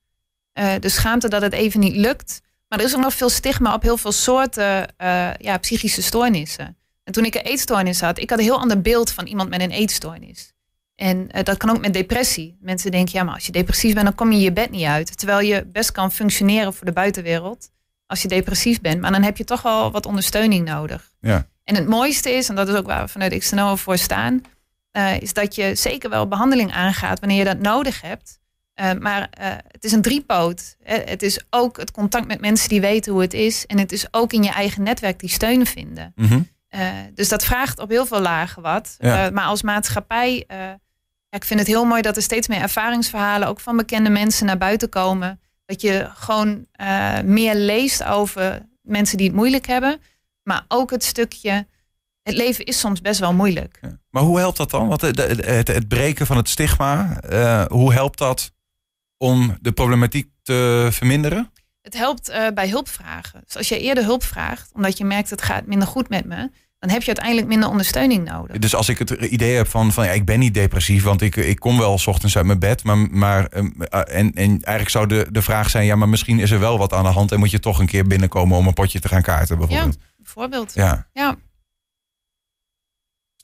Uh, 0.59 0.73
de 0.81 0.89
schaamte 0.89 1.29
dat 1.29 1.43
het 1.43 1.53
even 1.53 1.81
niet 1.81 1.97
lukt. 1.97 2.41
Maar 2.69 2.79
er 2.79 2.85
is 2.85 2.95
ook 2.95 3.03
nog 3.03 3.15
veel 3.15 3.29
stigma 3.29 3.75
op 3.75 3.83
heel 3.83 3.97
veel 3.97 4.13
soorten 4.13 4.95
uh, 5.03 5.35
ja, 5.35 5.59
psychische 5.59 6.03
stoornissen. 6.03 6.77
En 7.05 7.13
toen 7.13 7.25
ik 7.25 7.35
een 7.35 7.41
eetstoornis 7.41 8.01
had, 8.01 8.19
ik 8.19 8.31
had 8.31 8.39
een 8.39 8.45
heel 8.45 8.61
ander 8.61 8.81
beeld 8.81 9.13
van 9.13 9.27
iemand 9.27 9.49
met 9.49 9.61
een 9.61 9.71
eetstoornis. 9.71 10.53
En 10.95 11.29
uh, 11.37 11.43
dat 11.43 11.57
kan 11.57 11.71
ook 11.71 11.81
met 11.81 11.93
depressie. 11.93 12.57
Mensen 12.61 12.91
denken, 12.91 13.19
ja, 13.19 13.25
maar 13.25 13.35
als 13.35 13.47
je 13.47 13.53
depressief 13.53 13.95
bent, 13.95 14.07
dan 14.07 14.15
kom 14.15 14.33
je 14.33 14.41
je 14.41 14.53
bed 14.53 14.71
niet 14.71 14.85
uit. 14.85 15.19
Terwijl 15.19 15.41
je 15.41 15.67
best 15.67 15.93
kan 15.93 16.13
functioneren 16.13 16.75
voor 16.75 16.87
de 16.87 16.93
buitenwereld 16.93 17.71
als 18.07 18.23
je 18.23 18.29
depressief 18.29 18.81
bent. 18.81 19.01
Maar 19.01 19.13
dan 19.13 19.23
heb 19.23 19.37
je 19.37 19.45
toch 19.45 19.63
wel 19.63 19.91
wat 19.91 20.07
ondersteuning 20.07 20.67
nodig. 20.67 21.11
Ja. 21.21 21.47
En 21.65 21.75
het 21.75 21.89
mooiste 21.89 22.31
is, 22.31 22.49
en 22.49 22.55
dat 22.55 22.69
is 22.69 22.75
ook 22.75 22.87
waar 22.87 23.03
we 23.03 23.09
vanuit 23.09 23.39
XNO 23.39 23.77
voor 23.77 23.99
staan, 23.99 24.43
uh, 24.93 25.21
is 25.21 25.33
dat 25.33 25.55
je 25.55 25.75
zeker 25.75 26.11
wel 26.11 26.29
behandeling 26.29 26.73
aangaat 26.73 27.21
wanneer 27.21 27.39
je 27.39 27.45
dat 27.45 27.59
nodig 27.59 28.01
hebt. 28.01 28.38
Uh, 28.81 28.93
maar 28.93 29.21
uh, 29.41 29.47
het 29.71 29.85
is 29.85 29.93
een 29.93 30.03
driepoot. 30.03 30.77
Het 30.83 31.23
is 31.23 31.41
ook 31.51 31.77
het 31.77 31.91
contact 31.91 32.27
met 32.27 32.41
mensen 32.41 32.69
die 32.69 32.81
weten 32.81 33.13
hoe 33.13 33.21
het 33.21 33.35
is. 33.35 33.67
En 33.67 33.79
het 33.79 33.93
is 33.93 34.07
ook 34.11 34.33
in 34.33 34.43
je 34.43 34.51
eigen 34.51 34.83
netwerk 34.83 35.21
die 35.21 35.29
steun 35.29 35.67
vinden. 35.67 36.13
Mm 36.17 36.27
-hmm. 36.27 36.49
dus 37.15 37.29
dat 37.29 37.45
vraagt 37.45 37.79
op 37.79 37.89
heel 37.89 38.07
veel 38.07 38.21
lagen 38.21 38.63
wat. 38.63 38.97
Ja. 38.99 39.31
maar 39.31 39.45
als 39.45 39.63
maatschappij, 39.63 40.45
ja, 40.49 40.79
ik 41.31 41.45
vind 41.45 41.61
het 41.61 41.69
heel 41.69 41.85
mooi 41.85 42.03
dat 42.03 42.17
er 42.17 42.23
steeds 42.23 42.49
meer 42.49 42.61
ervaringsverhalen 42.61 43.49
ook 43.49 43.61
van 43.61 43.77
bekende 43.77 44.11
mensen 44.11 44.47
naar 44.47 44.59
buiten 44.59 44.89
komen. 44.89 45.41
Dat 45.65 45.81
je 45.81 46.11
gewoon 46.15 46.67
meer 47.25 47.55
leest 47.55 48.05
over 48.05 48.67
mensen 48.83 49.17
die 49.17 49.27
het 49.27 49.37
moeilijk 49.37 49.67
hebben. 49.67 50.01
Maar 50.43 50.65
ook 50.69 50.91
het 50.91 51.05
stukje 51.05 51.67
het 52.29 52.37
leven 52.37 52.65
is 52.65 52.79
soms 52.79 53.01
best 53.01 53.21
wel 53.21 53.33
moeilijk. 53.33 53.79
Ja. 53.81 53.99
Maar 54.11 54.23
hoe 54.23 54.39
helpt 54.39 54.57
dat 54.57 54.71
dan? 54.71 54.89
Want 54.89 55.01
het, 55.01 55.17
het, 55.45 55.69
het 55.69 55.89
breken 55.89 56.27
van 56.27 56.37
het 56.37 56.49
stigma, 56.49 57.21
uh, 57.31 57.65
hoe 57.65 57.93
helpt 57.93 58.19
dat 58.19 58.53
om 59.19 59.59
de 59.61 59.73
problematiek 59.73 60.31
te 60.43 60.89
verminderen? 60.91 61.53
Het 61.83 61.97
helpt 61.97 62.31
uh, 62.31 62.47
bij 62.55 62.69
hulpvragen. 62.69 63.43
Dus 63.45 63.57
als 63.57 63.69
je 63.69 63.81
eerder 63.81 64.05
hulp 64.05 64.23
vraagt, 64.23 64.71
omdat 64.75 64.99
je 64.99 65.05
merkt 65.05 65.31
het 65.31 65.43
gaat 65.43 65.67
minder 65.67 65.89
goed 65.89 66.09
met 66.09 66.25
me, 66.25 66.51
dan 66.79 66.91
heb 66.91 67.01
je 67.01 67.07
uiteindelijk 67.07 67.47
minder 67.47 67.69
ondersteuning 67.69 68.25
nodig. 68.25 68.59
Dus 68.59 68.75
als 68.75 68.89
ik 68.89 68.99
het 68.99 69.11
idee 69.11 69.57
heb 69.57 69.69
van, 69.69 69.93
van 69.93 70.05
ja, 70.05 70.11
ik 70.11 70.25
ben 70.25 70.39
niet 70.39 70.55
depressief, 70.55 71.03
want 71.03 71.23
ik, 71.23 71.37
ik 71.37 71.59
kom 71.59 71.79
wel 71.79 71.99
s 71.99 72.07
ochtends 72.07 72.37
uit 72.37 72.47
mijn 72.47 72.59
bed. 72.59 72.85
Maar, 72.85 72.97
maar 72.97 73.47
en, 73.47 74.33
en 74.35 74.35
eigenlijk 74.35 74.89
zou 74.89 75.07
de, 75.07 75.27
de 75.31 75.43
vraag 75.43 75.71
zijn, 75.71 75.85
ja, 75.85 75.97
maar 75.97 76.09
misschien 76.09 76.39
is 76.39 76.51
er 76.51 76.61
wel 76.61 76.79
wat 76.79 76.93
aan 76.93 77.05
de 77.05 77.11
hand 77.11 77.33
en 77.33 77.39
moet 77.39 77.51
je 77.51 77.59
toch 77.59 77.79
een 77.79 77.87
keer 77.87 78.07
binnenkomen 78.07 78.57
om 78.57 78.67
een 78.67 78.75
potje 78.75 79.01
te 79.01 79.09
gaan 79.09 79.23
kaarten 79.23 79.59
bijvoorbeeld. 79.59 79.97
Ja, 80.01 80.07
bijvoorbeeld. 80.17 80.75
Ja. 80.75 81.09
ja. 81.13 81.37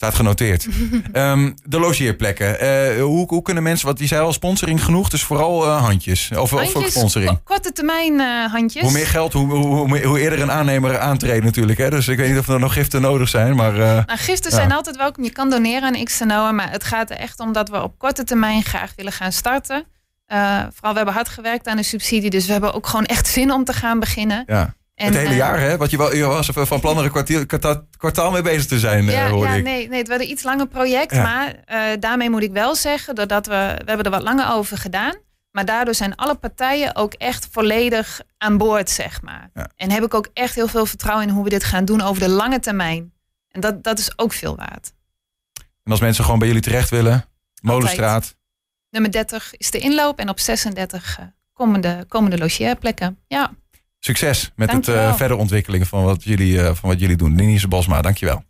Staat 0.05 0.17
genoteerd. 0.17 0.67
um, 1.13 1.55
de 1.65 1.79
logeerplekken. 1.79 2.65
Uh, 2.97 3.03
hoe, 3.03 3.27
hoe 3.29 3.43
kunnen 3.43 3.63
mensen, 3.63 3.87
wat 3.87 3.99
die 3.99 4.09
zei 4.09 4.23
al, 4.23 4.33
sponsoring 4.33 4.85
genoeg, 4.85 5.09
dus 5.09 5.23
vooral 5.23 5.67
uh, 5.67 5.81
handjes. 5.81 6.31
Of, 6.37 6.51
handjes, 6.51 6.75
of 6.75 6.87
sponsoring. 6.87 7.41
Korte 7.45 7.73
termijn 7.73 8.13
uh, 8.13 8.53
handjes. 8.53 8.83
Hoe 8.83 8.93
meer 8.93 9.07
geld, 9.07 9.33
hoe, 9.33 9.47
hoe, 9.47 10.05
hoe, 10.05 10.21
eerder 10.21 10.41
een 10.41 10.51
aannemer 10.51 10.99
aantreedt 10.99 11.45
natuurlijk. 11.45 11.79
Hè? 11.79 11.91
Dus 11.91 12.09
ik 12.09 12.17
weet 12.17 12.29
niet 12.29 12.39
of 12.39 12.49
er 12.49 12.59
nog 12.59 12.73
giften 12.73 13.01
nodig 13.01 13.29
zijn. 13.29 13.57
Maar, 13.57 13.73
nou, 13.73 14.05
giften 14.07 14.51
ja. 14.51 14.57
zijn 14.57 14.73
altijd 14.73 14.97
welkom. 14.97 15.25
Je 15.25 15.31
kan 15.31 15.51
doneren 15.51 15.97
aan 15.97 16.05
XNO. 16.05 16.53
Maar 16.53 16.71
het 16.71 16.85
gaat 16.85 17.11
er 17.11 17.17
echt 17.17 17.41
om 17.41 17.53
dat 17.53 17.69
we 17.69 17.83
op 17.83 17.99
korte 17.99 18.25
termijn 18.25 18.63
graag 18.63 18.93
willen 18.97 19.13
gaan 19.13 19.33
starten. 19.33 19.85
vooral, 20.27 20.91
we 20.91 20.97
hebben 20.97 21.15
hard 21.15 21.29
gewerkt 21.29 21.67
aan 21.67 21.77
de 21.77 21.83
subsidie. 21.83 22.31
Dus 22.31 22.47
we 22.47 22.53
hebben 22.53 22.75
ook 22.75 22.87
gewoon 22.87 23.07
echt 23.07 23.27
zin 23.27 23.53
om 23.53 23.65
te 23.65 23.73
gaan 23.73 24.01
beginnen. 24.01 24.45
Ja. 24.47 24.75
En, 24.95 25.07
het 25.07 25.17
hele 25.17 25.31
uh, 25.31 25.37
jaar, 25.37 25.61
hè? 25.61 25.77
Want 25.77 25.91
je, 25.91 25.97
wel, 25.97 26.15
je 26.15 26.25
was 26.25 26.49
van 26.53 26.81
plan 26.81 26.99
er 26.99 27.05
een 27.05 27.11
kwartier, 27.11 27.47
kwartaal, 27.47 27.87
kwartaal 27.97 28.31
mee 28.31 28.43
bezig 28.43 28.67
te 28.67 28.79
zijn, 28.79 29.05
ja, 29.05 29.25
uh, 29.25 29.31
hoorde 29.31 29.49
ja, 29.49 29.55
ik. 29.55 29.65
Nee, 29.65 29.89
nee, 29.89 29.99
het 29.99 30.09
werd 30.09 30.21
een 30.21 30.31
iets 30.31 30.43
langer 30.43 30.67
project. 30.67 31.13
Ja. 31.13 31.23
Maar 31.23 31.55
uh, 31.69 32.01
daarmee 32.01 32.31
moet 32.31 32.43
ik 32.43 32.53
wel 32.53 32.75
zeggen, 32.75 33.15
doordat 33.15 33.47
we, 33.47 33.53
we 33.53 33.91
hebben 33.91 34.05
er 34.05 34.11
wat 34.11 34.23
langer 34.23 34.53
over 34.53 34.79
gedaan. 34.79 35.17
Maar 35.51 35.65
daardoor 35.65 35.95
zijn 35.95 36.15
alle 36.15 36.35
partijen 36.35 36.97
ook 36.97 37.13
echt 37.13 37.49
volledig 37.51 38.21
aan 38.39 38.59
boord, 38.59 38.91
zeg 38.91 39.23
maar. 39.23 39.51
Ja. 39.55 39.71
En 39.77 39.91
heb 39.91 40.05
ik 40.05 40.15
ook 40.15 40.29
echt 40.33 40.55
heel 40.55 40.69
veel 40.69 40.87
vertrouwen 40.87 41.29
in 41.29 41.35
hoe 41.35 41.45
we 41.45 41.51
dit 41.51 41.65
gaan 41.65 41.85
doen 41.85 42.01
over 42.01 42.23
de 42.23 42.29
lange 42.29 42.61
termijn. 42.61 43.13
En 43.49 43.61
dat, 43.61 43.85
dat 43.85 43.99
is 43.99 44.19
ook 44.19 44.33
veel 44.33 44.57
waard. 44.57 44.93
En 45.83 45.91
als 45.91 46.01
mensen 46.01 46.25
gewoon 46.25 46.39
bij 46.39 46.49
jullie 46.49 46.63
terecht 46.63 46.91
willen, 46.91 47.25
Molenstraat. 47.63 48.15
Altijd. 48.15 48.37
Nummer 48.91 49.13
30 49.13 49.55
is 49.57 49.71
de 49.71 49.79
inloop 49.79 50.19
en 50.19 50.29
op 50.29 50.41
36 50.41 51.19
komen 51.53 51.81
de, 51.81 52.05
komen 52.09 52.31
de 52.31 52.39
logeerplekken. 52.39 53.19
Ja. 53.27 53.53
Succes 54.05 54.53
met 54.57 54.69
dankjewel. 54.69 55.03
het 55.03 55.11
uh, 55.11 55.17
verder 55.17 55.37
ontwikkelen 55.37 55.87
van 55.87 56.05
wat 56.05 56.25
jullie, 56.25 56.53
uh, 56.53 56.65
van 56.65 56.89
wat 56.89 57.01
jullie 57.01 57.17
doen. 57.17 57.37
Denise 57.37 57.69
Bosma, 57.69 58.03
dankjewel. 58.03 58.45